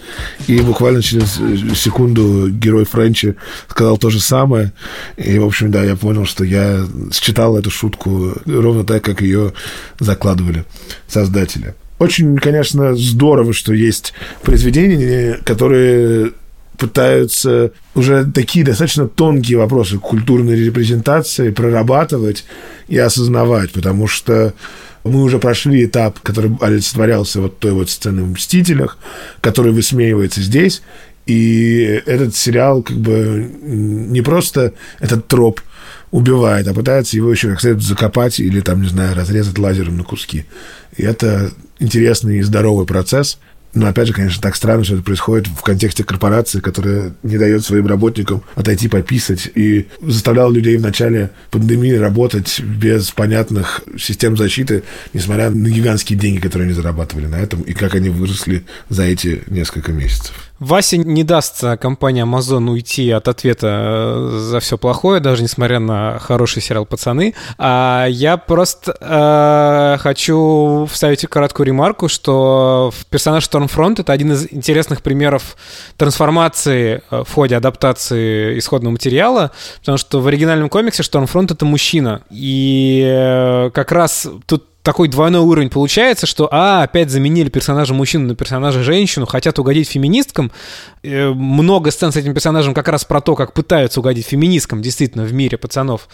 И 0.47 0.59
буквально 0.61 1.01
через 1.01 1.39
э, 1.39 1.73
секунду 1.75 2.49
герой 2.49 2.85
Френчи 2.85 3.35
сказал 3.69 3.97
то 3.97 4.09
же 4.09 4.19
самое. 4.19 4.73
И, 5.15 5.39
в 5.39 5.45
общем, 5.45 5.71
да, 5.71 5.83
я 5.83 5.95
понял, 5.95 6.25
что 6.25 6.43
я 6.43 6.85
считал 7.13 7.57
эту 7.57 7.71
шутку 7.71 8.33
ровно 8.45 8.83
так, 8.83 9.03
как 9.03 9.21
ее 9.21 9.53
закладывали 9.99 10.65
создатели. 11.07 11.75
Очень, 11.99 12.37
конечно, 12.37 12.95
здорово, 12.95 13.53
что 13.53 13.73
есть 13.73 14.13
произведения, 14.43 15.39
которые 15.43 16.31
пытаются 16.77 17.71
уже 17.95 18.29
такие 18.31 18.63
достаточно 18.63 19.07
тонкие 19.07 19.57
вопросы 19.57 19.97
культурной 19.97 20.55
репрезентации 20.55 21.49
прорабатывать 21.49 22.45
и 22.87 22.97
осознавать, 22.97 23.71
потому 23.71 24.07
что 24.07 24.53
мы 25.07 25.23
уже 25.23 25.39
прошли 25.39 25.85
этап, 25.85 26.19
который 26.19 26.55
олицетворялся 26.61 27.41
вот 27.41 27.59
той 27.59 27.71
вот 27.71 27.89
сцены 27.89 28.23
в 28.23 28.31
«Мстителях», 28.31 28.97
который 29.41 29.71
высмеивается 29.71 30.41
здесь, 30.41 30.81
и 31.25 32.01
этот 32.05 32.35
сериал 32.35 32.81
как 32.83 32.97
бы 32.97 33.51
не 33.61 34.21
просто 34.21 34.73
этот 34.99 35.27
троп 35.27 35.61
убивает, 36.11 36.67
а 36.67 36.73
пытается 36.73 37.17
его 37.17 37.29
еще 37.31 37.49
как 37.49 37.59
следует 37.59 37.83
закопать 37.83 38.39
или 38.39 38.61
там, 38.61 38.81
не 38.81 38.87
знаю, 38.87 39.15
разрезать 39.15 39.57
лазером 39.57 39.97
на 39.97 40.03
куски. 40.03 40.45
И 40.95 41.03
это 41.03 41.51
интересный 41.79 42.39
и 42.39 42.43
здоровый 42.43 42.85
процесс. 42.85 43.39
Но 43.73 43.87
опять 43.87 44.07
же, 44.07 44.13
конечно, 44.13 44.41
так 44.41 44.55
странно, 44.55 44.83
что 44.83 44.95
это 44.95 45.03
происходит 45.03 45.47
в 45.47 45.61
контексте 45.61 46.03
корпорации, 46.03 46.59
которая 46.59 47.13
не 47.23 47.37
дает 47.37 47.63
своим 47.63 47.85
работникам 47.87 48.43
отойти 48.55 48.87
пописать 48.87 49.49
и 49.53 49.87
заставляла 50.01 50.51
людей 50.51 50.77
в 50.77 50.81
начале 50.81 51.31
пандемии 51.51 51.93
работать 51.93 52.59
без 52.59 53.11
понятных 53.11 53.81
систем 53.99 54.35
защиты, 54.35 54.83
несмотря 55.13 55.49
на 55.49 55.69
гигантские 55.69 56.17
деньги, 56.17 56.39
которые 56.39 56.67
они 56.67 56.73
зарабатывали 56.73 57.27
на 57.27 57.35
этом, 57.35 57.61
и 57.61 57.73
как 57.73 57.95
они 57.95 58.09
выросли 58.09 58.63
за 58.89 59.03
эти 59.03 59.43
несколько 59.47 59.91
месяцев. 59.91 60.46
Васе 60.59 60.97
не 60.97 61.23
дастся 61.23 61.77
компания 61.77 62.23
Amazon 62.23 62.69
уйти 62.69 63.11
от 63.11 63.27
ответа 63.27 63.67
э, 63.67 64.37
за 64.39 64.59
все 64.59 64.77
плохое, 64.77 65.19
даже 65.19 65.43
несмотря 65.43 65.79
на 65.79 66.19
хороший 66.19 66.61
сериал 66.61 66.85
«Пацаны». 66.85 67.35
А 67.57 68.07
я 68.09 68.37
просто 68.37 68.95
э, 68.99 69.97
хочу 69.99 70.87
вставить 70.91 71.25
короткую 71.27 71.67
ремарку, 71.67 72.07
что 72.07 72.91
персонаж 73.09 73.47
Stormfront— 73.47 73.95
это 74.01 74.13
один 74.13 74.31
из 74.31 74.47
интересных 74.51 75.01
примеров 75.01 75.57
трансформации 75.97 77.01
э, 77.11 77.23
в 77.23 77.33
ходе 77.33 77.55
адаптации 77.55 78.57
исходного 78.57 78.93
материала, 78.93 79.51
потому 79.79 79.97
что 79.97 80.21
в 80.21 80.27
оригинальном 80.27 80.69
комиксе 80.69 81.03
Stormfront— 81.03 81.47
это 81.53 81.65
мужчина. 81.65 82.21
И 82.29 83.03
э, 83.05 83.69
как 83.73 83.91
раз 83.91 84.27
тут 84.45 84.65
такой 84.87 85.09
двойной 85.09 85.41
уровень 85.41 85.69
получается, 85.69 86.25
что, 86.25 86.47
а, 86.49 86.83
опять 86.83 87.09
заменили 87.09 87.49
персонажа 87.49 87.93
мужчину 87.93 88.29
на 88.29 88.35
персонажа 88.35 88.83
женщину, 88.83 89.25
хотят 89.25 89.59
угодить 89.59 89.89
феминисткам. 89.89 90.49
Э, 91.03 91.27
много 91.33 91.91
сцен 91.91 92.13
с 92.13 92.15
этим 92.15 92.33
персонажем 92.33 92.73
как 92.73 92.87
раз 92.87 93.03
про 93.03 93.19
то, 93.19 93.35
как 93.35 93.51
пытаются 93.51 93.99
угодить 93.99 94.25
феминисткам, 94.25 94.81
действительно, 94.81 95.25
в 95.25 95.33
мире 95.33 95.57
пацанов. 95.57 96.07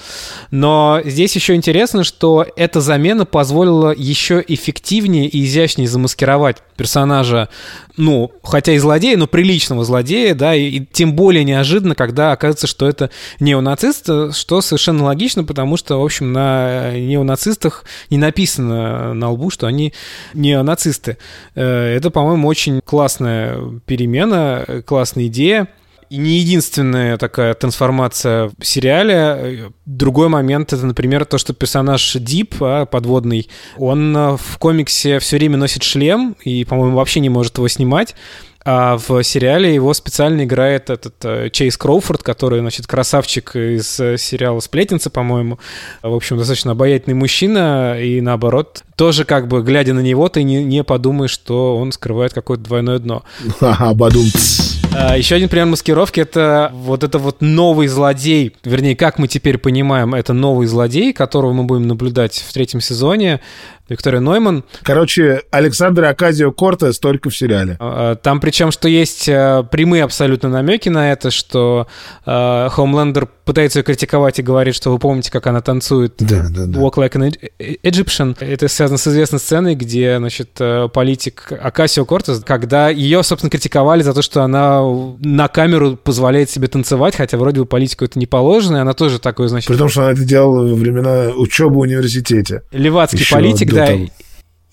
Но 0.49 1.01
здесь 1.05 1.36
еще 1.36 1.53
интересно, 1.53 2.03
что 2.03 2.47
эта 2.55 2.81
замена 2.81 3.25
позволила 3.25 3.93
еще 3.95 4.43
эффективнее 4.47 5.27
и 5.27 5.45
изящнее 5.45 5.88
замаскировать 5.88 6.57
персонажа, 6.75 7.49
ну, 7.97 8.31
хотя 8.43 8.73
и 8.73 8.77
злодея, 8.77 9.17
но 9.17 9.27
приличного 9.27 9.83
злодея, 9.83 10.36
да, 10.36 10.55
и, 10.55 10.63
и 10.63 10.86
тем 10.86 11.13
более 11.13 11.43
неожиданно, 11.43 11.95
когда 11.95 12.31
оказывается, 12.31 12.67
что 12.67 12.88
это 12.88 13.09
неонацист, 13.39 14.36
что 14.36 14.62
совершенно 14.62 15.03
логично, 15.03 15.43
потому 15.43 15.77
что, 15.77 16.01
в 16.01 16.03
общем, 16.03 16.33
на 16.33 16.91
неонацистах 16.97 17.86
не 18.09 18.17
написано 18.17 19.13
на 19.13 19.31
лбу, 19.31 19.49
что 19.49 19.67
они 19.67 19.93
неонацисты. 20.33 21.17
Э, 21.55 21.95
это, 21.95 22.09
по-моему, 22.09 22.47
очень 22.47 22.81
классная 22.83 23.59
перемена, 23.86 24.83
классная 24.86 25.27
идея. 25.27 25.67
И 26.13 26.17
не 26.17 26.38
единственная 26.38 27.17
такая 27.17 27.56
трансформация 27.56 28.52
в 28.60 28.63
сериале. 28.63 29.71
Другой 29.88 30.28
момент— 30.28 30.71
это, 30.73 30.86
например, 30.86 31.26
то, 31.26 31.39
что 31.39 31.56
персонаж 31.56 32.17
Дип, 32.19 32.54
а, 32.62 32.86
подводный, 32.86 33.49
он 33.78 34.15
э, 34.15 34.38
в 34.38 34.60
комиксе 34.60 35.17
все 35.17 35.38
время 35.38 35.58
носит 35.58 35.82
шлем 35.82 36.36
и, 36.43 36.65
по-моему, 36.65 36.97
вообще 36.97 37.19
не 37.19 37.30
может 37.30 37.58
его 37.58 37.67
снимать. 37.67 38.13
А 38.63 38.99
в 38.99 39.23
сериале 39.23 39.73
его 39.73 39.91
специально 39.95 40.43
играет 40.43 40.91
этот 40.91 41.15
э, 41.23 41.49
Чейз 41.52 41.78
Кроуфорд, 41.78 42.21
который, 42.21 42.60
значит, 42.60 42.86
красавчик 42.86 43.56
из 43.56 43.99
э, 43.99 44.19
сериала 44.19 44.60
«Сплетница», 44.60 45.10
по-моему. 45.10 45.58
В 46.04 46.13
общем, 46.13 46.38
достаточно 46.38 46.73
обаятельный 46.73 47.15
мужчина, 47.15 47.99
и 47.99 48.21
наоборот, 48.21 48.84
тоже 48.95 49.26
как 49.26 49.47
бы, 49.47 49.63
глядя 49.63 49.95
на 49.95 50.02
него, 50.02 50.30
ты 50.30 50.43
не, 50.43 50.63
не 50.63 50.84
подумаешь, 50.84 51.32
что 51.32 51.76
он 51.76 51.91
скрывает 51.91 52.34
какое-то 52.34 52.63
двойное 52.63 52.99
дно. 52.99 53.23
Ага, 53.60 53.95
бадум. 53.95 54.28
А, 54.28 54.83
Еще 54.93 55.36
один 55.36 55.49
пример 55.49 55.67
маскировки— 55.67 56.19
это 56.21 56.71
вот 56.73 57.03
это 57.03 57.17
вот 57.17 57.41
новый 57.41 57.88
злодей, 57.88 58.56
вернее, 58.63 58.95
как 58.95 59.17
мы 59.17 59.27
теперь 59.27 59.58
понимаем, 59.58 60.13
это 60.13 60.34
новый 60.34 60.67
злодей, 60.67 61.13
которого 61.13 61.51
мы 61.53 61.63
будем 61.63 61.88
наблюдать 61.88 62.43
в 62.47 62.53
третьем 62.53 62.79
сезоне, 62.79 63.39
Виктория 63.89 64.21
Нойман. 64.21 64.63
Короче, 64.82 65.41
Александр 65.51 66.06
Аказио 66.06 66.51
Кортес 66.51 66.99
только 66.99 67.29
в 67.29 67.36
сериале. 67.36 67.77
А, 67.79 68.15
Там 68.15 68.39
причем, 68.39 68.71
что 68.71 68.88
есть 68.88 69.27
э, 69.27 69.63
прямые 69.69 70.03
абсолютно 70.03 70.47
намеки 70.47 70.89
на 70.89 71.12
это, 71.12 71.32
что 71.32 71.88
э, 72.25 72.69
Хоумлендер 72.71 73.27
пытается 73.45 73.79
ее 73.79 73.84
критиковать 73.84 74.39
и 74.39 74.41
говорит, 74.41 74.75
что 74.75 74.91
вы 74.91 74.99
помните, 74.99 75.32
как 75.32 75.47
она 75.47 75.62
танцует 75.62 76.15
Да, 76.19 76.47
да, 76.49 76.65
да. 76.65 76.79
Walk 76.79 76.95
Like 76.95 77.13
an 77.13 77.36
Egyptian. 77.84 78.36
Это 78.39 78.67
связано 78.67 78.97
с 78.97 79.08
известной 79.08 79.39
сценой, 79.39 79.75
где, 79.75 80.17
значит, 80.17 80.51
э, 80.60 80.88
политик 80.93 81.51
Акасио 81.51 82.06
Кортес, 82.06 82.41
когда 82.43 82.89
ее, 82.89 83.23
собственно, 83.23 83.49
критиковали 83.49 84.03
за 84.03 84.13
то, 84.13 84.21
что 84.21 84.43
она 84.43 84.82
на 85.19 85.47
камеру 85.47 85.97
позволяет 85.97 86.49
себе 86.49 86.67
танцевать, 86.67 87.15
хотя 87.15 87.38
вроде 87.38 87.62
бы 87.62 87.65
политику 87.65 88.06
это 88.06 88.17
не 88.19 88.25
положено, 88.25 88.77
и 88.77 88.79
она 88.79 88.93
тоже 88.93 89.19
такой, 89.19 89.47
значит, 89.47 89.67
При 89.67 89.77
том, 89.77 89.89
что 89.89 90.03
она 90.03 90.12
это 90.12 90.23
делала 90.23 90.67
во 90.67 90.75
времена 90.75 91.32
учебы 91.36 91.75
в 91.75 91.79
университете. 91.79 92.63
левацкий 92.71 93.19
Еще 93.19 93.36
политик, 93.36 93.73
да. 93.73 93.88
того. 93.88 94.08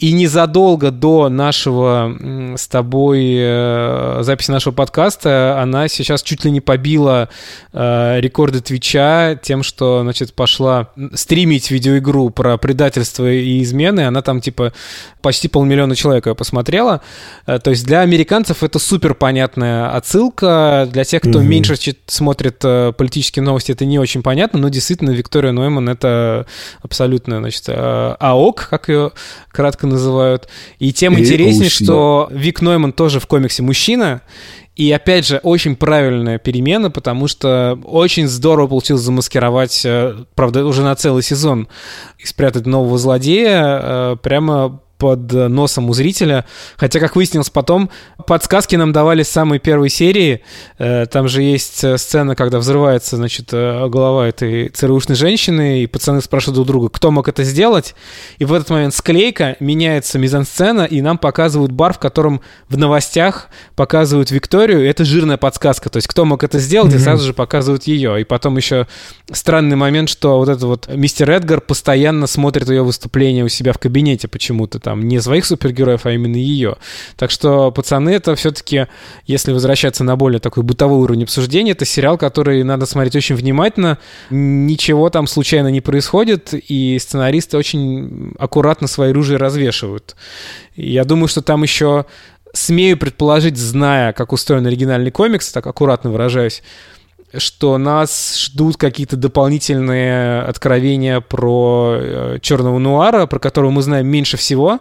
И 0.00 0.12
незадолго 0.12 0.90
до 0.90 1.28
нашего 1.28 2.16
с 2.56 2.66
тобой 2.68 3.36
э, 3.38 4.20
записи 4.22 4.50
нашего 4.50 4.72
подкаста 4.72 5.60
она 5.60 5.88
сейчас 5.88 6.22
чуть 6.22 6.42
ли 6.42 6.50
не 6.50 6.62
побила 6.62 7.28
э, 7.74 8.16
рекорды 8.20 8.62
Твича 8.62 9.34
тем, 9.34 9.62
что, 9.62 10.00
значит, 10.00 10.32
пошла 10.32 10.88
стримить 11.12 11.70
видеоигру 11.70 12.30
про 12.30 12.56
предательство 12.56 13.30
и 13.30 13.62
измены. 13.62 14.06
Она 14.06 14.22
там, 14.22 14.40
типа, 14.40 14.72
почти 15.20 15.48
полмиллиона 15.48 15.94
человек 15.94 16.26
ее 16.26 16.34
посмотрела. 16.34 17.02
Э, 17.46 17.58
То 17.58 17.68
есть 17.68 17.84
для 17.84 18.00
американцев 18.00 18.62
это 18.62 18.78
супер 18.78 19.12
понятная 19.14 19.94
отсылка. 19.94 20.88
Для 20.90 21.04
тех, 21.04 21.20
кто 21.20 21.40
Мгм. 21.40 21.48
меньше 21.50 21.76
смотрит 22.06 22.58
политические 22.96 23.42
новости, 23.42 23.72
это 23.72 23.84
не 23.84 23.98
очень 23.98 24.22
понятно. 24.22 24.60
Но 24.60 24.70
действительно, 24.70 25.10
Виктория 25.10 25.52
Нойман 25.52 25.90
это 25.90 26.46
абсолютно, 26.82 27.40
значит, 27.40 27.64
АОК, 27.68 28.68
как 28.70 28.88
ее 28.88 29.12
кратко 29.52 29.89
называют. 29.90 30.48
И 30.78 30.92
тем 30.92 31.16
И 31.16 31.20
интереснее, 31.20 31.68
что 31.70 32.28
Вик 32.30 32.62
Нойман 32.62 32.92
тоже 32.92 33.20
в 33.20 33.26
комиксе 33.26 33.62
мужчина. 33.62 34.22
И 34.76 34.90
опять 34.92 35.26
же, 35.26 35.38
очень 35.42 35.76
правильная 35.76 36.38
перемена, 36.38 36.90
потому 36.90 37.28
что 37.28 37.78
очень 37.84 38.26
здорово 38.26 38.68
получилось 38.68 39.02
замаскировать, 39.02 39.82
э, 39.84 40.24
правда, 40.34 40.64
уже 40.64 40.82
на 40.82 40.94
целый 40.94 41.22
сезон, 41.22 41.68
и 42.18 42.24
спрятать 42.24 42.64
нового 42.64 42.96
злодея 42.96 43.80
э, 43.82 44.16
прямо 44.22 44.80
под 45.00 45.32
носом 45.32 45.88
у 45.88 45.94
зрителя. 45.94 46.44
Хотя, 46.76 47.00
как 47.00 47.16
выяснилось 47.16 47.50
потом, 47.50 47.90
подсказки 48.26 48.76
нам 48.76 48.92
давали 48.92 49.24
с 49.24 49.28
самой 49.30 49.58
первой 49.58 49.88
серии. 49.88 50.42
Э, 50.78 51.06
Там 51.06 51.26
же 51.26 51.42
есть 51.42 51.82
э, 51.82 51.96
сцена, 51.98 52.36
когда 52.36 52.58
взрывается, 52.58 53.16
значит, 53.16 53.48
э, 53.52 53.88
голова 53.88 54.28
этой 54.28 54.68
ЦРУшной 54.68 55.16
женщины, 55.16 55.82
и 55.82 55.86
пацаны 55.86 56.20
спрашивают 56.20 56.56
друг 56.56 56.66
друга, 56.66 56.88
кто 56.90 57.10
мог 57.10 57.28
это 57.28 57.42
сделать. 57.44 57.94
И 58.38 58.44
в 58.44 58.52
этот 58.52 58.68
момент 58.70 58.94
склейка, 58.94 59.56
меняется 59.58 60.18
мизансцена, 60.18 60.82
и 60.82 61.00
нам 61.00 61.16
показывают 61.16 61.72
бар, 61.72 61.94
в 61.94 61.98
котором 61.98 62.42
в 62.68 62.76
новостях 62.76 63.48
показывают 63.76 64.30
Викторию. 64.30 64.86
Это 64.86 65.06
жирная 65.06 65.38
подсказка. 65.38 65.88
То 65.88 65.96
есть, 65.96 66.08
кто 66.08 66.26
мог 66.26 66.44
это 66.44 66.58
сделать, 66.58 66.94
и 66.94 66.98
сразу 66.98 67.26
же 67.26 67.32
показывают 67.32 67.84
ее. 67.84 68.20
И 68.20 68.24
потом 68.24 68.58
еще 68.58 68.86
странный 69.32 69.76
момент, 69.76 70.10
что 70.10 70.36
вот 70.36 70.50
этот 70.50 70.64
вот 70.64 70.88
мистер 70.94 71.30
Эдгар 71.30 71.62
постоянно 71.62 72.26
смотрит 72.26 72.68
ее 72.68 72.82
выступление 72.82 73.44
у 73.44 73.48
себя 73.48 73.72
в 73.72 73.78
кабинете 73.78 74.28
почему-то 74.28 74.78
там, 74.90 75.06
не 75.06 75.20
своих 75.20 75.44
супергероев, 75.44 76.04
а 76.04 76.10
именно 76.10 76.34
ее. 76.34 76.76
Так 77.16 77.30
что, 77.30 77.70
пацаны, 77.70 78.10
это 78.10 78.34
все-таки, 78.34 78.88
если 79.24 79.52
возвращаться 79.52 80.02
на 80.02 80.16
более 80.16 80.40
такой 80.40 80.64
бытовой 80.64 80.98
уровень 80.98 81.22
обсуждения, 81.22 81.72
это 81.72 81.84
сериал, 81.84 82.18
который 82.18 82.64
надо 82.64 82.86
смотреть 82.86 83.14
очень 83.14 83.36
внимательно. 83.36 83.98
Ничего 84.30 85.08
там 85.08 85.28
случайно 85.28 85.68
не 85.68 85.80
происходит, 85.80 86.54
и 86.54 86.98
сценаристы 86.98 87.56
очень 87.56 88.34
аккуратно 88.36 88.88
свои 88.88 89.12
ружья 89.12 89.38
развешивают. 89.38 90.16
Я 90.74 91.04
думаю, 91.04 91.28
что 91.28 91.40
там 91.40 91.62
еще 91.62 92.04
смею 92.52 92.98
предположить, 92.98 93.56
зная, 93.56 94.12
как 94.12 94.32
устроен 94.32 94.66
оригинальный 94.66 95.12
комикс, 95.12 95.52
так 95.52 95.68
аккуратно 95.68 96.10
выражаюсь, 96.10 96.64
что 97.36 97.78
нас 97.78 98.38
ждут 98.38 98.76
какие-то 98.76 99.16
дополнительные 99.16 100.42
откровения 100.42 101.20
про 101.20 101.96
э, 101.98 102.38
черного 102.40 102.78
нуара, 102.78 103.26
про 103.26 103.38
которого 103.38 103.70
мы 103.70 103.82
знаем 103.82 104.06
меньше 104.06 104.36
всего. 104.36 104.80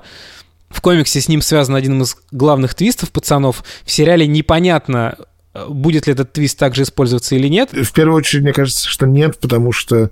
В 0.70 0.82
комиксе 0.82 1.22
с 1.22 1.28
ним 1.28 1.42
связан 1.42 1.76
один 1.76 2.02
из 2.02 2.16
главных 2.32 2.76
твистов 2.76 3.12
пацанов. 3.12 3.64
В 3.86 3.92
сериале 3.92 4.28
непонятно, 4.28 5.16
э, 5.54 5.66
будет 5.68 6.08
ли 6.08 6.14
этот 6.14 6.34
твист 6.34 6.58
также 6.58 6.84
использоваться 6.84 7.36
или 7.36 7.48
нет. 7.48 7.72
В 7.72 7.94
первую 7.94 8.18
очередь, 8.18 8.44
мне 8.44 8.54
кажется, 8.54 8.88
что 8.88 9.06
нет, 9.06 9.40
потому 9.40 9.72
что, 9.72 10.10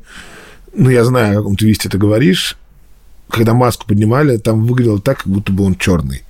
ну, 0.73 0.89
я 0.89 1.03
знаю, 1.03 1.33
о 1.33 1.37
каком 1.37 1.55
твисте 1.55 1.89
ты 1.89 1.97
говоришь. 1.97 2.57
Когда 3.29 3.53
маску 3.53 3.85
поднимали, 3.87 4.37
там 4.37 4.65
выглядело 4.65 5.01
так, 5.01 5.19
как 5.19 5.27
будто 5.27 5.51
бы 5.51 5.65
он 5.65 5.75
черный. 5.75 6.23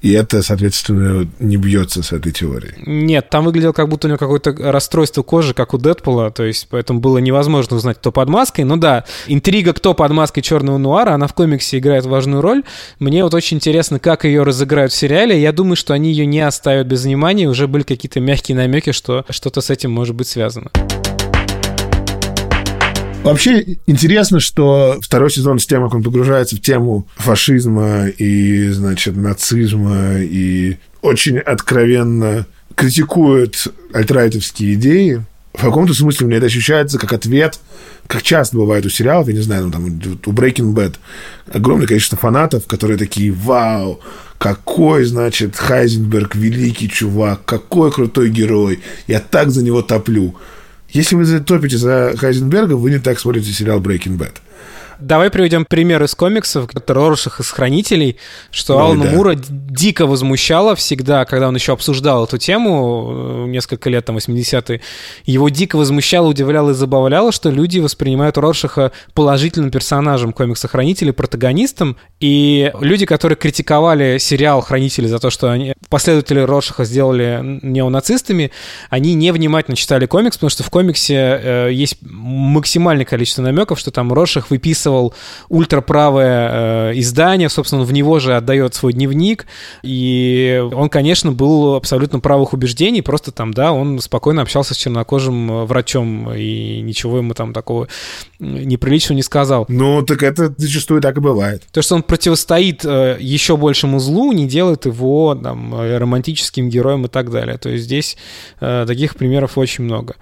И 0.00 0.12
это, 0.12 0.42
соответственно, 0.42 1.28
не 1.38 1.56
бьется 1.56 2.02
с 2.02 2.12
этой 2.12 2.32
теорией. 2.32 2.74
Нет, 2.86 3.28
там 3.30 3.44
выглядело, 3.44 3.72
как 3.72 3.88
будто 3.88 4.06
у 4.06 4.10
него 4.10 4.18
какое-то 4.18 4.52
расстройство 4.72 5.22
кожи, 5.22 5.54
как 5.54 5.74
у 5.74 5.78
Дэдпула, 5.78 6.30
то 6.30 6.44
есть 6.44 6.66
поэтому 6.70 7.00
было 7.00 7.18
невозможно 7.18 7.76
узнать, 7.76 7.98
кто 7.98 8.10
под 8.10 8.28
маской. 8.28 8.62
Ну 8.62 8.76
да, 8.76 9.04
интрига, 9.26 9.72
кто 9.72 9.94
под 9.94 10.12
маской 10.12 10.40
черного 10.40 10.78
нуара, 10.78 11.12
она 11.12 11.26
в 11.26 11.34
комиксе 11.34 11.78
играет 11.78 12.06
важную 12.06 12.40
роль. 12.40 12.62
Мне 12.98 13.22
вот 13.22 13.34
очень 13.34 13.58
интересно, 13.58 13.98
как 13.98 14.24
ее 14.24 14.42
разыграют 14.42 14.92
в 14.92 14.96
сериале. 14.96 15.40
Я 15.40 15.52
думаю, 15.52 15.76
что 15.76 15.94
они 15.94 16.10
ее 16.10 16.26
не 16.26 16.40
оставят 16.40 16.86
без 16.86 17.04
внимания. 17.04 17.48
Уже 17.48 17.68
были 17.68 17.82
какие-то 17.82 18.20
мягкие 18.20 18.56
намеки, 18.56 18.92
что 18.92 19.24
что-то 19.28 19.60
с 19.60 19.70
этим 19.70 19.90
может 19.90 20.14
быть 20.14 20.28
связано. 20.28 20.70
Вообще 23.22 23.76
интересно, 23.86 24.40
что 24.40 24.98
второй 25.02 25.30
сезон 25.30 25.58
с 25.58 25.66
тем, 25.66 25.84
как 25.84 25.94
он 25.94 26.02
погружается 26.02 26.56
в 26.56 26.60
тему 26.60 27.06
фашизма 27.16 28.08
и, 28.08 28.68
значит, 28.70 29.14
нацизма 29.14 30.18
и 30.18 30.78
очень 31.02 31.38
откровенно 31.38 32.46
критикует 32.74 33.68
альтрайтовские 33.92 34.74
идеи. 34.74 35.24
В 35.52 35.62
каком-то 35.62 35.92
смысле 35.92 36.28
мне 36.28 36.36
это 36.36 36.46
ощущается 36.46 36.98
как 36.98 37.12
ответ, 37.12 37.60
как 38.06 38.22
часто 38.22 38.56
бывает 38.56 38.86
у 38.86 38.88
сериалов, 38.88 39.28
я 39.28 39.34
не 39.34 39.40
знаю, 39.40 39.66
ну, 39.66 39.70
там, 39.70 39.84
у 39.84 40.32
Breaking 40.32 40.72
Bad 40.74 40.94
огромное 41.52 41.86
количество 41.86 42.16
фанатов, 42.16 42.66
которые 42.66 42.96
такие, 42.96 43.32
вау, 43.32 44.00
какой, 44.38 45.04
значит, 45.04 45.56
Хайзенберг 45.56 46.36
великий 46.36 46.88
чувак, 46.88 47.44
какой 47.44 47.92
крутой 47.92 48.30
герой, 48.30 48.80
я 49.06 49.20
так 49.20 49.50
за 49.50 49.62
него 49.62 49.82
топлю. 49.82 50.36
Если 50.92 51.14
вы 51.14 51.40
топите 51.40 51.76
за 51.76 52.14
Хайзенберга, 52.16 52.74
вы 52.74 52.90
не 52.90 52.98
так 52.98 53.18
смотрите 53.18 53.52
сериал 53.52 53.80
Breaking 53.80 54.18
Bad. 54.18 54.34
Давай 55.00 55.30
приведем 55.30 55.64
пример 55.64 56.02
из 56.02 56.14
комиксов, 56.14 56.68
Роршах 56.86 57.40
из 57.40 57.50
«Хранителей», 57.50 58.18
что 58.50 58.76
Ой, 58.76 58.82
Алана 58.82 59.04
да. 59.04 59.10
Мура 59.12 59.34
дико 59.34 60.06
возмущало 60.06 60.74
всегда, 60.74 61.24
когда 61.24 61.48
он 61.48 61.54
еще 61.54 61.72
обсуждал 61.72 62.24
эту 62.24 62.36
тему 62.36 63.44
э, 63.46 63.46
несколько 63.48 63.88
лет, 63.88 64.04
там, 64.04 64.18
80-е, 64.18 64.82
его 65.24 65.48
дико 65.48 65.76
возмущало, 65.76 66.28
удивляло 66.28 66.70
и 66.70 66.74
забавляло, 66.74 67.32
что 67.32 67.48
люди 67.50 67.78
воспринимают 67.78 68.36
Роршаха 68.36 68.92
положительным 69.14 69.70
персонажем 69.70 70.32
комикса 70.32 70.68
«Хранители», 70.68 71.12
протагонистом, 71.12 71.96
и 72.18 72.70
люди, 72.80 73.06
которые 73.06 73.36
критиковали 73.36 74.18
сериал 74.18 74.60
«Хранители» 74.60 75.06
за 75.06 75.18
то, 75.18 75.30
что 75.30 75.50
они, 75.50 75.74
последователи 75.90 76.38
Роршаха 76.40 76.84
сделали 76.84 77.58
неонацистами, 77.62 78.52
они 78.88 79.14
невнимательно 79.14 79.76
читали 79.76 80.06
комикс, 80.06 80.36
потому 80.36 80.50
что 80.50 80.62
в 80.62 80.70
комиксе 80.70 81.14
э, 81.42 81.70
есть 81.72 81.98
максимальное 82.00 83.04
количество 83.04 83.42
намеков, 83.42 83.78
что 83.78 83.90
там 83.90 84.12
Роршах 84.12 84.50
выписывал 84.50 85.12
ультраправое 85.48 86.92
э, 86.92 86.98
издание, 86.98 87.48
собственно, 87.48 87.82
он 87.82 87.88
в 87.88 87.92
него 87.92 88.20
же 88.20 88.36
отдает 88.36 88.74
свой 88.74 88.92
дневник, 88.92 89.46
и 89.82 90.62
он, 90.72 90.88
конечно, 90.88 91.32
был 91.32 91.74
абсолютно 91.74 92.20
правых 92.20 92.52
убеждений, 92.52 93.02
просто 93.02 93.32
там, 93.32 93.52
да, 93.52 93.72
он 93.72 93.98
спокойно 94.00 94.42
общался 94.42 94.74
с 94.74 94.76
чернокожим 94.76 95.50
э, 95.50 95.64
врачом, 95.64 96.32
и 96.32 96.80
ничего 96.80 97.18
ему 97.18 97.34
там 97.34 97.52
такого 97.52 97.88
неприличного 98.38 99.16
не 99.16 99.22
сказал. 99.22 99.66
Ну, 99.68 100.02
так 100.02 100.22
это 100.22 100.54
зачастую 100.56 101.00
так 101.00 101.16
и 101.16 101.20
бывает. 101.20 101.64
То, 101.72 101.82
что 101.82 101.96
он 101.96 102.04
противостоит 102.04 102.84
э, 102.84 103.16
еще 103.18 103.56
большему 103.56 103.98
злу, 103.98 104.30
не 104.32 104.46
делает 104.46 104.86
его 104.86 105.34
там, 105.34 105.79
романтическим 105.86 106.68
героем 106.68 107.06
и 107.06 107.08
так 107.08 107.30
далее. 107.30 107.58
То 107.58 107.68
есть 107.68 107.84
здесь 107.84 108.16
э, 108.60 108.84
таких 108.86 109.16
примеров 109.16 109.58
очень 109.58 109.84
много. 109.84 110.16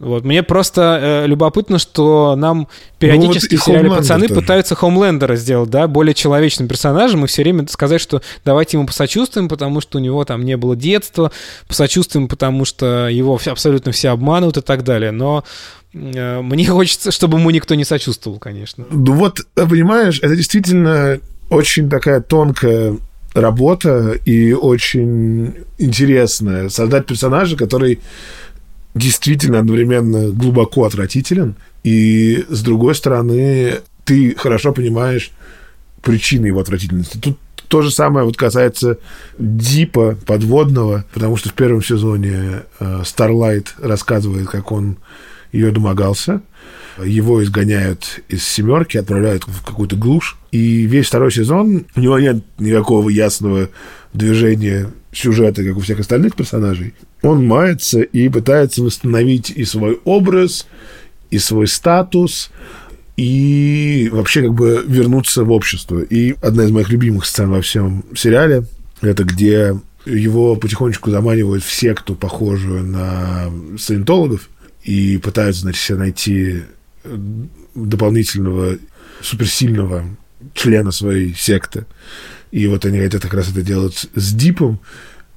Вот. 0.00 0.24
Мне 0.24 0.42
просто 0.42 0.98
э, 1.00 1.26
любопытно, 1.26 1.78
что 1.78 2.34
нам 2.36 2.68
периодически 2.98 3.54
ну, 3.54 3.58
вот 3.58 3.62
в 3.62 3.64
сериале 3.64 3.90
«Пацаны» 3.90 4.28
тоже. 4.28 4.40
пытаются 4.40 4.74
Хомлендера 4.74 5.36
сделать, 5.36 5.70
да, 5.70 5.86
более 5.86 6.14
человечным 6.14 6.66
персонажем, 6.66 7.24
и 7.24 7.28
все 7.28 7.42
время 7.42 7.66
сказать, 7.68 8.00
что 8.00 8.20
давайте 8.44 8.76
ему 8.76 8.86
посочувствуем, 8.86 9.48
потому 9.48 9.80
что 9.80 9.98
у 9.98 10.00
него 10.00 10.24
там 10.24 10.44
не 10.44 10.56
было 10.56 10.74
детства, 10.74 11.30
посочувствуем, 11.68 12.26
потому 12.26 12.64
что 12.64 13.08
его 13.08 13.38
все- 13.38 13.52
абсолютно 13.52 13.92
все 13.92 14.08
обманывают 14.08 14.56
и 14.56 14.62
так 14.62 14.82
далее. 14.82 15.12
Но 15.12 15.44
э, 15.94 16.40
мне 16.40 16.66
хочется, 16.68 17.12
чтобы 17.12 17.38
ему 17.38 17.50
никто 17.50 17.76
не 17.76 17.84
сочувствовал, 17.84 18.38
конечно. 18.38 18.84
Ну 18.90 19.12
вот, 19.12 19.40
э, 19.54 19.66
понимаешь, 19.66 20.18
это 20.20 20.34
действительно 20.34 21.20
очень 21.50 21.88
такая 21.88 22.20
тонкая 22.20 22.96
работа 23.34 24.12
и 24.24 24.52
очень 24.52 25.54
интересная. 25.78 26.68
Создать 26.68 27.06
персонажа, 27.06 27.56
который 27.56 28.00
действительно 28.94 29.58
одновременно 29.58 30.30
глубоко 30.30 30.84
отвратителен, 30.84 31.56
и 31.82 32.46
с 32.48 32.62
другой 32.62 32.94
стороны, 32.94 33.80
ты 34.04 34.34
хорошо 34.36 34.72
понимаешь 34.72 35.32
причины 36.00 36.46
его 36.46 36.60
отвратительности. 36.60 37.18
Тут 37.18 37.38
то 37.68 37.82
же 37.82 37.90
самое 37.90 38.24
вот 38.24 38.36
касается 38.36 38.98
Дипа 39.38 40.16
подводного, 40.26 41.04
потому 41.12 41.36
что 41.36 41.48
в 41.48 41.54
первом 41.54 41.82
сезоне 41.82 42.62
э, 42.78 43.02
Starlight 43.02 43.68
рассказывает, 43.78 44.48
как 44.48 44.70
он 44.70 44.96
ее 45.50 45.70
домогался. 45.70 46.40
Его 47.02 47.42
изгоняют 47.42 48.20
из 48.28 48.46
семерки, 48.46 48.96
отправляют 48.96 49.44
в 49.46 49.64
какую-то 49.64 49.96
глушь. 49.96 50.36
И 50.54 50.86
весь 50.86 51.08
второй 51.08 51.32
сезон 51.32 51.84
у 51.96 52.00
него 52.00 52.16
нет 52.20 52.44
никакого 52.60 53.08
ясного 53.08 53.70
движения 54.12 54.88
сюжета, 55.12 55.64
как 55.64 55.76
у 55.76 55.80
всех 55.80 55.98
остальных 55.98 56.36
персонажей. 56.36 56.94
Он 57.22 57.44
мается 57.44 58.02
и 58.02 58.28
пытается 58.28 58.80
восстановить 58.80 59.50
и 59.50 59.64
свой 59.64 59.98
образ, 60.04 60.68
и 61.30 61.38
свой 61.38 61.66
статус, 61.66 62.52
и 63.16 64.08
вообще 64.12 64.42
как 64.42 64.54
бы 64.54 64.84
вернуться 64.86 65.42
в 65.42 65.50
общество. 65.50 65.98
И 66.02 66.36
одна 66.40 66.66
из 66.66 66.70
моих 66.70 66.88
любимых 66.88 67.26
сцен 67.26 67.50
во 67.50 67.60
всем 67.60 68.04
сериале, 68.14 68.62
это 69.00 69.24
где 69.24 69.76
его 70.06 70.54
потихонечку 70.54 71.10
заманивают 71.10 71.64
в 71.64 71.72
секту, 71.72 72.14
похожую 72.14 72.84
на 72.84 73.50
саентологов, 73.76 74.48
и 74.84 75.18
пытаются, 75.18 75.62
значит, 75.62 75.98
найти 75.98 76.62
дополнительного 77.74 78.76
суперсильного 79.20 80.04
члена 80.54 80.92
своей 80.92 81.34
секты. 81.34 81.86
И 82.50 82.66
вот 82.68 82.84
они 82.84 82.98
хотят 83.00 83.22
как 83.22 83.34
раз 83.34 83.50
это 83.50 83.62
делать 83.62 84.06
с 84.14 84.32
Дипом, 84.32 84.78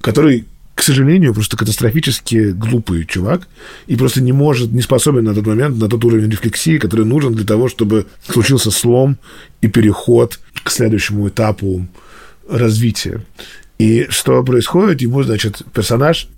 который, 0.00 0.46
к 0.74 0.82
сожалению, 0.82 1.34
просто 1.34 1.56
катастрофически 1.56 2.52
глупый 2.52 3.04
чувак 3.04 3.48
и 3.88 3.96
просто 3.96 4.22
не 4.22 4.32
может, 4.32 4.70
не 4.72 4.82
способен 4.82 5.24
на 5.24 5.34
тот 5.34 5.46
момент, 5.46 5.76
на 5.76 5.88
тот 5.88 6.04
уровень 6.04 6.30
рефлексии, 6.30 6.78
который 6.78 7.04
нужен 7.04 7.34
для 7.34 7.44
того, 7.44 7.68
чтобы 7.68 8.06
случился 8.24 8.70
слом 8.70 9.18
и 9.60 9.66
переход 9.66 10.38
к 10.62 10.70
следующему 10.70 11.28
этапу 11.28 11.86
развития. 12.48 13.24
И 13.78 14.06
что 14.10 14.42
происходит? 14.44 15.02
Ему, 15.02 15.22
значит, 15.22 15.62
персонаж 15.72 16.28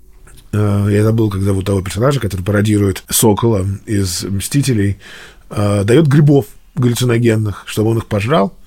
э, 0.51 0.87
я 0.91 1.03
забыл, 1.03 1.29
как 1.29 1.41
зовут 1.41 1.65
того 1.65 1.81
персонажа, 1.81 2.19
который 2.19 2.41
пародирует 2.41 3.03
Сокола 3.09 3.67
из 3.85 4.23
«Мстителей», 4.23 4.97
э, 5.49 5.83
дает 5.83 6.07
грибов 6.07 6.47
галлюциногенных, 6.75 7.63
чтобы 7.67 7.91
он 7.91 7.97
их 7.99 8.05
пожрал 8.05 8.57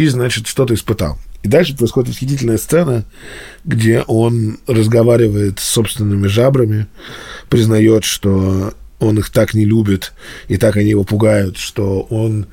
и, 0.00 0.06
значит, 0.08 0.46
что-то 0.46 0.72
испытал. 0.72 1.18
И 1.42 1.48
дальше 1.48 1.76
происходит 1.76 2.08
восхитительная 2.08 2.56
сцена, 2.56 3.04
где 3.66 4.00
он 4.06 4.58
разговаривает 4.66 5.58
с 5.58 5.64
собственными 5.64 6.26
жабрами, 6.26 6.86
признает, 7.50 8.04
что 8.04 8.72
он 8.98 9.18
их 9.18 9.28
так 9.28 9.52
не 9.52 9.66
любит, 9.66 10.14
и 10.48 10.56
так 10.56 10.78
они 10.78 10.88
его 10.88 11.04
пугают, 11.04 11.58
что 11.58 12.00
он 12.08 12.46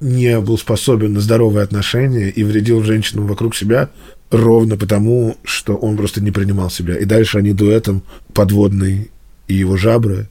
не 0.00 0.38
был 0.38 0.56
способен 0.56 1.14
на 1.14 1.20
здоровые 1.20 1.64
отношения 1.64 2.30
и 2.30 2.44
вредил 2.44 2.84
женщинам 2.84 3.26
вокруг 3.26 3.56
себя 3.56 3.90
ровно 4.30 4.76
потому, 4.76 5.36
что 5.42 5.74
он 5.74 5.96
просто 5.96 6.20
не 6.20 6.30
принимал 6.30 6.70
себя. 6.70 6.96
И 6.96 7.04
дальше 7.04 7.38
они 7.38 7.52
дуэтом 7.52 8.04
подводный 8.32 9.10
и 9.48 9.54
его 9.54 9.76
жабры 9.76 10.28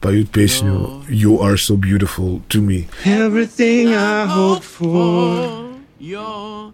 поют 0.00 0.30
песню 0.30 0.90
«You 1.08 1.40
are 1.40 1.54
so 1.54 1.76
beautiful 1.76 2.42
to 2.48 2.60
me». 2.60 2.88
Everything 3.04 3.94
I 3.94 4.26
hope 4.26 4.64
for, 4.64 5.69
you're 6.00 6.72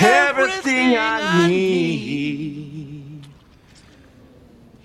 everything 0.00 0.96
I 0.96 1.46
need. 1.48 3.22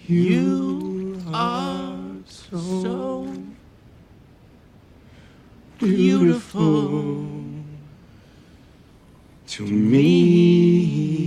You 0.07 1.19
are 1.33 1.97
so 2.27 3.27
beautiful 5.79 7.25
to 9.47 9.63
me. 9.65 11.17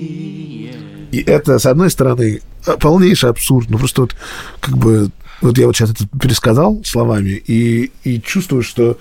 И 1.12 1.22
это, 1.26 1.58
с 1.58 1.66
одной 1.66 1.90
стороны, 1.90 2.40
полнейший 2.78 3.30
абсурд. 3.30 3.68
Ну, 3.68 3.78
просто 3.78 4.02
вот 4.02 4.14
как 4.60 4.78
бы... 4.78 5.10
Вот 5.40 5.58
я 5.58 5.66
вот 5.66 5.74
сейчас 5.74 5.90
это 5.90 6.06
пересказал 6.20 6.82
словами 6.84 7.30
и, 7.30 7.90
и 8.04 8.20
чувствую, 8.20 8.62
что, 8.62 8.98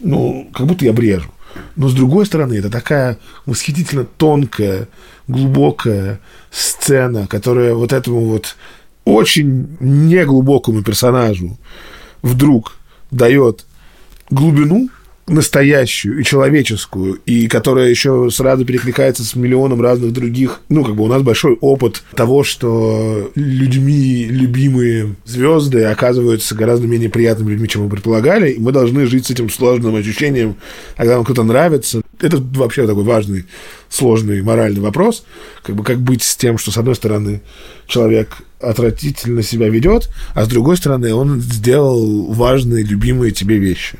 ну, 0.00 0.48
как 0.52 0.66
будто 0.66 0.86
я 0.86 0.92
брежу. 0.94 1.30
Но, 1.76 1.88
с 1.88 1.94
другой 1.94 2.26
стороны, 2.26 2.54
это 2.54 2.70
такая 2.70 3.18
восхитительно 3.46 4.04
тонкая, 4.04 4.88
глубокая 5.28 6.20
сцена, 6.50 7.26
которая 7.26 7.74
вот 7.74 7.92
этому 7.92 8.26
вот 8.26 8.56
очень 9.04 9.76
неглубокому 9.80 10.82
персонажу 10.82 11.58
вдруг 12.22 12.76
дает 13.10 13.66
глубину 14.30 14.88
настоящую 15.28 16.20
и 16.20 16.24
человеческую, 16.24 17.20
и 17.26 17.46
которая 17.46 17.88
еще 17.88 18.28
сразу 18.30 18.64
перекликается 18.64 19.24
с 19.24 19.34
миллионом 19.36 19.80
разных 19.80 20.12
других. 20.12 20.60
Ну, 20.68 20.84
как 20.84 20.96
бы 20.96 21.04
у 21.04 21.08
нас 21.08 21.22
большой 21.22 21.56
опыт 21.60 22.02
того, 22.14 22.42
что 22.42 23.30
людьми 23.34 24.26
любимые 24.28 25.14
звезды 25.24 25.84
оказываются 25.84 26.54
гораздо 26.54 26.86
менее 26.86 27.08
приятными 27.08 27.52
людьми, 27.52 27.68
чем 27.68 27.84
мы 27.84 27.90
предполагали, 27.90 28.50
и 28.50 28.58
мы 28.58 28.72
должны 28.72 29.06
жить 29.06 29.26
с 29.26 29.30
этим 29.30 29.48
сложным 29.48 29.94
ощущением, 29.94 30.56
когда 30.96 31.16
вам 31.16 31.24
кто-то 31.24 31.44
нравится. 31.44 32.02
Это 32.20 32.38
вообще 32.38 32.86
такой 32.86 33.04
важный, 33.04 33.44
сложный 33.88 34.42
моральный 34.42 34.80
вопрос. 34.80 35.24
Как 35.62 35.76
бы 35.76 35.84
как 35.84 36.00
быть 36.00 36.22
с 36.22 36.36
тем, 36.36 36.58
что, 36.58 36.72
с 36.72 36.76
одной 36.76 36.96
стороны, 36.96 37.42
человек 37.86 38.38
отвратительно 38.62 39.42
себя 39.42 39.68
ведет, 39.68 40.08
а 40.34 40.44
с 40.44 40.48
другой 40.48 40.76
стороны, 40.76 41.14
он 41.14 41.40
сделал 41.40 42.32
важные, 42.32 42.84
любимые 42.84 43.32
тебе 43.32 43.58
вещи. 43.58 43.98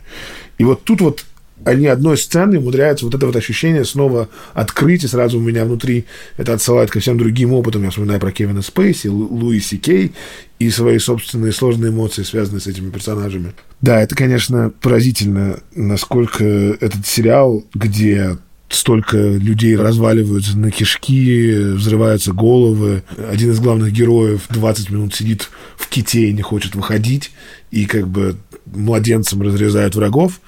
И 0.59 0.64
вот 0.64 0.85
тут 0.85 1.01
вот 1.01 1.25
они 1.64 1.87
одной 1.87 2.16
сцены 2.16 2.59
умудряются 2.59 3.05
вот 3.05 3.14
это 3.14 3.27
вот 3.27 3.37
ощущение 3.37 3.85
снова 3.85 4.29
открыть, 4.53 5.05
и 5.05 5.09
сразу 5.09 5.38
у 5.38 5.40
меня 5.40 5.64
внутри 5.64 6.07
это 6.37 6.55
отсылает 6.55 6.90
ко 6.90 7.01
всем 7.01 7.18
другим 7.18 7.53
опытам. 7.53 7.85
Я 7.85 7.90
вспоминаю 7.90 8.20
про 8.20 8.33
Кевина 8.33 8.62
Спейси, 8.62 9.07
Лу- 9.07 9.29
Луи 9.31 9.61
Си 9.61 9.79
Кей 9.79 10.12
и 10.59 10.70
свои 10.70 10.98
собственные 10.98 11.53
сложные 11.53 11.90
эмоции, 11.92 12.22
связанные 12.25 12.61
с 12.61 12.66
этими 12.66 12.90
персонажами. 12.90 13.53
Да, 13.81 14.01
это, 14.01 14.14
конечно, 14.14 14.72
поразительно, 14.81 15.61
насколько 15.75 16.44
этот 16.44 17.07
сериал, 17.07 17.64
где 17.75 18.38
столько 18.74 19.16
людей 19.16 19.76
разваливаются 19.76 20.56
на 20.56 20.70
кишки, 20.70 21.72
взрываются 21.74 22.32
головы. 22.32 23.02
Один 23.30 23.50
из 23.50 23.61
главных 23.61 23.92
героев 23.92 24.42
20 24.50 24.90
минут 24.90 25.14
сидит 25.14 25.50
в 25.76 25.88
ките 25.88 26.28
и 26.28 26.32
не 26.32 26.42
хочет 26.42 26.74
выходить, 26.74 27.32
и 27.70 27.87
как 27.87 28.08
бы 28.08 28.37
младенцем 28.66 29.42
разрезают 29.42 29.94
врагов, 29.94 30.40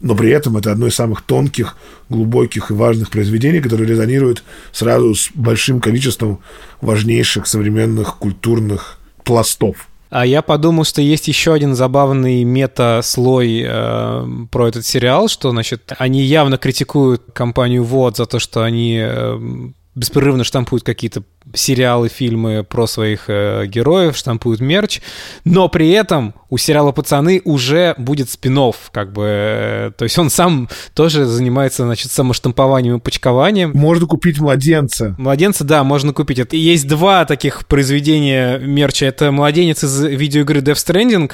но 0.00 0.14
при 0.14 0.30
этом 0.30 0.56
это 0.56 0.72
одно 0.72 0.86
из 0.86 0.94
самых 0.94 1.22
тонких, 1.22 1.76
глубоких 2.08 2.70
и 2.70 2.74
важных 2.74 3.10
произведений, 3.10 3.60
которое 3.60 3.84
резонирует 3.84 4.42
сразу 4.72 5.14
с 5.14 5.30
большим 5.34 5.80
количеством 5.80 6.40
важнейших 6.80 7.46
современных 7.46 8.16
культурных 8.16 8.98
пластов. 9.24 9.89
А 10.10 10.26
я 10.26 10.42
подумал, 10.42 10.84
что 10.84 11.00
есть 11.00 11.28
еще 11.28 11.54
один 11.54 11.76
забавный 11.76 12.42
мета-слой 12.42 13.62
э, 13.64 14.26
про 14.50 14.68
этот 14.68 14.84
сериал, 14.84 15.28
что, 15.28 15.50
значит, 15.50 15.92
они 15.98 16.22
явно 16.22 16.58
критикуют 16.58 17.22
компанию 17.32 17.84
ВОД 17.84 18.16
за 18.16 18.26
то, 18.26 18.40
что 18.40 18.64
они 18.64 18.98
э, 19.00 19.38
беспрерывно 20.00 20.44
штампуют 20.44 20.82
какие-то 20.82 21.22
сериалы, 21.52 22.08
фильмы 22.08 22.64
про 22.64 22.86
своих 22.86 23.24
э, 23.28 23.66
героев, 23.66 24.16
штампуют 24.16 24.60
мерч, 24.60 25.00
но 25.44 25.68
при 25.68 25.90
этом 25.90 26.34
у 26.48 26.56
сериала 26.56 26.92
«Пацаны» 26.92 27.42
уже 27.44 27.94
будет 27.98 28.30
спин 28.30 28.50
как 28.90 29.12
бы, 29.12 29.24
э, 29.26 29.92
то 29.96 30.04
есть 30.04 30.18
он 30.18 30.30
сам 30.30 30.68
тоже 30.94 31.24
занимается, 31.24 31.84
значит, 31.84 32.10
самоштампованием 32.10 32.96
и 32.96 33.00
почкованием. 33.00 33.72
Можно 33.74 34.06
купить 34.06 34.40
«Младенца». 34.40 35.14
«Младенца», 35.18 35.64
да, 35.64 35.84
можно 35.84 36.12
купить. 36.12 36.38
Это, 36.38 36.56
есть 36.56 36.88
два 36.88 37.24
таких 37.26 37.66
произведения 37.66 38.58
мерча. 38.58 39.06
Это 39.06 39.30
«Младенец» 39.30 39.84
из 39.84 40.02
видеоигры 40.02 40.60
Death 40.60 40.74
Stranding, 40.74 41.30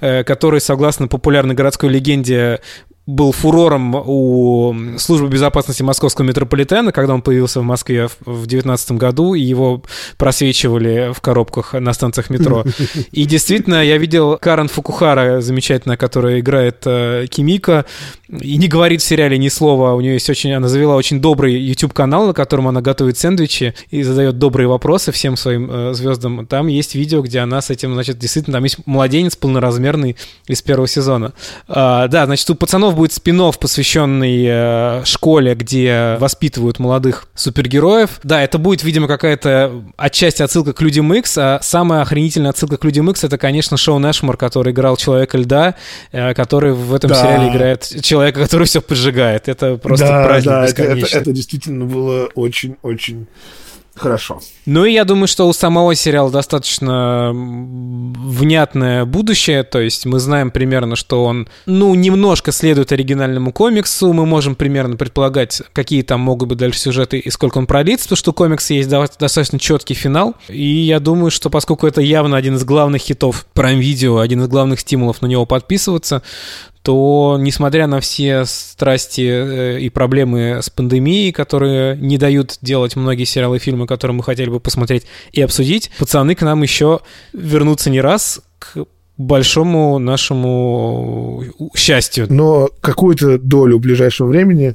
э, 0.00 0.24
который, 0.24 0.60
согласно 0.60 1.08
популярной 1.08 1.54
городской 1.54 1.90
легенде, 1.90 2.60
был 3.06 3.32
фурором 3.32 3.94
у 3.94 4.74
службы 4.96 5.28
безопасности 5.28 5.82
московского 5.82 6.24
метрополитена, 6.24 6.90
когда 6.90 7.14
он 7.14 7.20
появился 7.22 7.60
в 7.60 7.64
Москве 7.64 8.08
в 8.20 8.46
2019 8.46 8.92
году, 8.92 9.34
и 9.34 9.42
его 9.42 9.82
просвечивали 10.16 11.12
в 11.12 11.20
коробках 11.20 11.74
на 11.74 11.92
станциях 11.92 12.30
метро. 12.30 12.64
И 13.12 13.26
действительно, 13.26 13.84
я 13.84 13.98
видел 13.98 14.38
Карен 14.38 14.68
Фукухара, 14.68 15.40
замечательная, 15.40 15.96
которая 15.96 16.40
играет 16.40 16.82
э, 16.86 17.26
Кимика, 17.28 17.84
и 18.28 18.56
не 18.56 18.68
говорит 18.68 19.02
в 19.02 19.04
сериале 19.04 19.36
ни 19.38 19.48
слова. 19.48 19.94
У 19.94 20.00
нее 20.00 20.14
есть 20.14 20.30
очень... 20.30 20.52
Она 20.52 20.68
завела 20.68 20.96
очень 20.96 21.20
добрый 21.20 21.54
YouTube-канал, 21.54 22.28
на 22.28 22.32
котором 22.32 22.68
она 22.68 22.80
готовит 22.80 23.18
сэндвичи 23.18 23.74
и 23.90 24.02
задает 24.02 24.38
добрые 24.38 24.66
вопросы 24.66 25.12
всем 25.12 25.36
своим 25.36 25.70
э, 25.70 25.94
звездам. 25.94 26.46
Там 26.46 26.68
есть 26.68 26.94
видео, 26.94 27.20
где 27.20 27.40
она 27.40 27.60
с 27.60 27.70
этим, 27.70 27.94
значит, 27.94 28.18
действительно, 28.18 28.56
там 28.56 28.64
есть 28.64 28.78
младенец 28.86 29.36
полноразмерный 29.36 30.16
из 30.46 30.62
первого 30.62 30.88
сезона. 30.88 31.34
А, 31.68 32.08
да, 32.08 32.26
значит, 32.26 32.48
у 32.50 32.54
пацанов 32.54 32.93
будет 32.94 33.12
спин 33.12 33.34
посвященный 33.34 34.44
э, 34.46 35.04
школе, 35.04 35.54
где 35.54 36.16
воспитывают 36.20 36.78
молодых 36.78 37.26
супергероев. 37.34 38.20
Да, 38.22 38.42
это 38.42 38.58
будет, 38.58 38.84
видимо, 38.84 39.08
какая-то 39.08 39.82
отчасти 39.96 40.42
отсылка 40.42 40.72
к 40.72 40.80
Людям 40.80 41.12
Икс, 41.12 41.36
а 41.36 41.58
самая 41.62 42.02
охренительная 42.02 42.50
отсылка 42.50 42.76
к 42.76 42.84
Людям 42.84 43.10
Икс 43.10 43.24
это, 43.24 43.38
конечно, 43.38 43.76
Шоу 43.76 43.98
Нэшмор, 43.98 44.36
который 44.36 44.72
играл 44.72 44.96
Человека 44.96 45.36
Льда, 45.36 45.74
э, 46.12 46.32
который 46.34 46.72
в 46.72 46.94
этом 46.94 47.10
да. 47.10 47.16
сериале 47.16 47.48
играет 47.48 47.82
человека, 48.02 48.40
который 48.40 48.66
все 48.66 48.80
поджигает. 48.80 49.48
Это 49.48 49.76
просто 49.76 50.06
да, 50.06 50.24
праздник 50.24 50.50
да, 50.50 50.64
это, 50.64 50.82
это, 50.82 51.18
это 51.18 51.32
действительно 51.32 51.84
было 51.84 52.28
очень-очень 52.34 53.26
Хорошо. 53.96 54.40
Ну 54.66 54.84
и 54.84 54.92
я 54.92 55.04
думаю, 55.04 55.28
что 55.28 55.46
у 55.48 55.52
самого 55.52 55.94
сериала 55.94 56.30
достаточно 56.30 57.30
внятное 57.32 59.04
будущее, 59.04 59.62
то 59.62 59.80
есть 59.80 60.04
мы 60.04 60.18
знаем 60.18 60.50
примерно, 60.50 60.96
что 60.96 61.24
он, 61.24 61.48
ну, 61.66 61.94
немножко 61.94 62.50
следует 62.50 62.90
оригинальному 62.90 63.52
комиксу, 63.52 64.12
мы 64.12 64.26
можем 64.26 64.56
примерно 64.56 64.96
предполагать, 64.96 65.62
какие 65.72 66.02
там 66.02 66.20
могут 66.20 66.48
быть 66.48 66.58
дальше 66.58 66.80
сюжеты 66.80 67.18
и 67.18 67.30
сколько 67.30 67.58
он 67.58 67.66
продлится, 67.66 68.06
потому 68.06 68.16
что 68.16 68.30
у 68.32 68.34
комикса 68.34 68.74
есть 68.74 68.88
достаточно 68.88 69.58
четкий 69.60 69.94
финал, 69.94 70.34
и 70.48 70.64
я 70.64 70.98
думаю, 70.98 71.30
что 71.30 71.48
поскольку 71.48 71.86
это 71.86 72.00
явно 72.00 72.36
один 72.36 72.56
из 72.56 72.64
главных 72.64 73.02
хитов 73.02 73.46
Prime 73.54 73.80
Video, 73.80 74.20
один 74.20 74.42
из 74.42 74.48
главных 74.48 74.80
стимулов 74.80 75.22
на 75.22 75.26
него 75.26 75.46
подписываться, 75.46 76.22
то, 76.84 77.38
несмотря 77.40 77.86
на 77.86 78.00
все 78.00 78.44
страсти 78.44 79.22
э, 79.22 79.80
и 79.80 79.88
проблемы 79.88 80.60
с 80.62 80.68
пандемией, 80.68 81.32
которые 81.32 81.96
не 81.96 82.18
дают 82.18 82.58
делать 82.60 82.94
многие 82.94 83.24
сериалы 83.24 83.56
и 83.56 83.58
фильмы, 83.58 83.86
которые 83.86 84.14
мы 84.14 84.22
хотели 84.22 84.50
бы 84.50 84.60
посмотреть 84.60 85.06
и 85.32 85.40
обсудить, 85.40 85.90
пацаны 85.98 86.34
к 86.34 86.42
нам 86.42 86.62
еще 86.62 87.00
вернутся 87.32 87.88
не 87.88 88.02
раз 88.02 88.42
к 88.58 88.84
большому 89.16 89.98
нашему 89.98 91.42
счастью. 91.74 92.26
Но 92.28 92.68
какую-то 92.82 93.38
долю 93.38 93.78
ближайшего 93.78 94.26
времени 94.26 94.74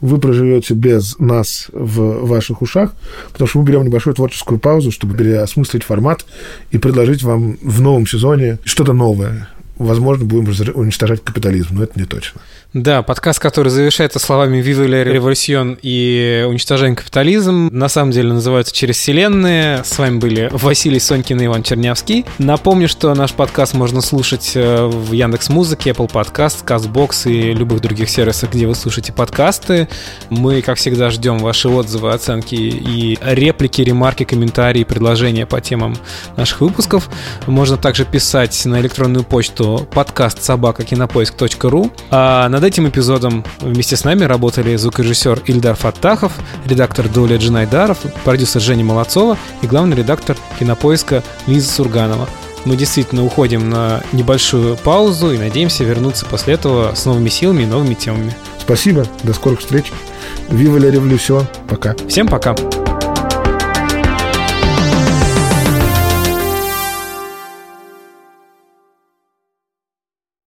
вы 0.00 0.18
проживете 0.18 0.74
без 0.74 1.18
нас 1.18 1.66
в 1.72 2.24
ваших 2.24 2.62
ушах, 2.62 2.94
потому 3.32 3.48
что 3.48 3.58
мы 3.58 3.64
берем 3.64 3.84
небольшую 3.84 4.14
творческую 4.14 4.60
паузу, 4.60 4.92
чтобы 4.92 5.16
переосмыслить 5.16 5.82
формат 5.82 6.24
и 6.70 6.78
предложить 6.78 7.24
вам 7.24 7.58
в 7.60 7.80
новом 7.80 8.06
сезоне 8.06 8.58
что-то 8.64 8.92
новое 8.92 9.48
возможно, 9.78 10.24
будем 10.24 10.48
уничтожать 10.74 11.22
капитализм, 11.22 11.76
но 11.76 11.84
это 11.84 11.98
не 11.98 12.04
точно. 12.04 12.40
Да, 12.74 13.02
подкаст, 13.02 13.38
который 13.38 13.68
завершается 13.68 14.18
словами 14.18 14.60
«Viva 14.60 14.86
la 14.86 15.02
Revolution» 15.02 15.78
и 15.80 16.44
«Уничтожаем 16.46 16.96
капитализм», 16.96 17.70
на 17.72 17.88
самом 17.88 18.10
деле 18.10 18.32
называется 18.32 18.74
«Через 18.74 18.96
вселенные». 18.96 19.82
С 19.84 19.96
вами 19.98 20.18
были 20.18 20.50
Василий 20.52 21.00
Сонькин 21.00 21.40
и 21.40 21.46
Иван 21.46 21.62
Чернявский. 21.62 22.26
Напомню, 22.36 22.86
что 22.88 23.14
наш 23.14 23.32
подкаст 23.32 23.72
можно 23.72 24.02
слушать 24.02 24.52
э, 24.54 24.84
в 24.84 25.12
Яндекс 25.12 25.48
Музыке, 25.48 25.90
Apple 25.90 26.10
Podcast, 26.12 26.64
CastBox 26.66 27.30
и 27.30 27.54
любых 27.54 27.80
других 27.80 28.10
сервисах, 28.10 28.50
где 28.52 28.66
вы 28.66 28.74
слушаете 28.74 29.14
подкасты. 29.14 29.88
Мы, 30.28 30.60
как 30.60 30.76
всегда, 30.76 31.08
ждем 31.08 31.38
ваши 31.38 31.70
отзывы, 31.70 32.12
оценки 32.12 32.54
и 32.54 33.18
реплики, 33.22 33.80
ремарки, 33.80 34.24
комментарии, 34.24 34.84
предложения 34.84 35.46
по 35.46 35.62
темам 35.62 35.96
наших 36.36 36.60
выпусков. 36.60 37.08
Можно 37.46 37.78
также 37.78 38.04
писать 38.04 38.66
на 38.66 38.78
электронную 38.80 39.24
почту 39.24 39.67
подкаст 39.76 40.42
собака 40.42 40.84
кинопоиск.ру. 40.84 41.90
А 42.10 42.48
на 42.48 42.58
над 42.58 42.64
этим 42.64 42.88
эпизодом 42.88 43.44
вместе 43.60 43.94
с 43.94 44.02
нами 44.02 44.24
работали 44.24 44.74
звукорежиссер 44.74 45.42
Ильдар 45.46 45.76
Фаттахов, 45.76 46.32
редактор 46.66 47.08
Доля 47.08 47.36
Джинайдаров, 47.36 47.98
продюсер 48.24 48.60
Женя 48.60 48.84
Молодцова 48.84 49.38
и 49.62 49.68
главный 49.68 49.96
редактор 49.96 50.36
кинопоиска 50.58 51.22
Лиза 51.46 51.70
Сурганова. 51.70 52.28
Мы 52.64 52.74
действительно 52.76 53.24
уходим 53.24 53.70
на 53.70 54.02
небольшую 54.12 54.76
паузу 54.76 55.30
и 55.32 55.38
надеемся 55.38 55.84
вернуться 55.84 56.26
после 56.26 56.54
этого 56.54 56.96
с 56.96 57.04
новыми 57.04 57.28
силами 57.28 57.62
и 57.62 57.66
новыми 57.66 57.94
темами. 57.94 58.34
Спасибо, 58.58 59.06
до 59.22 59.32
скорых 59.32 59.60
встреч. 59.60 59.92
Вива 60.48 60.78
ля 60.78 60.90
революцион. 60.90 61.46
Пока. 61.68 61.94
Всем 62.08 62.26
пока. 62.26 62.56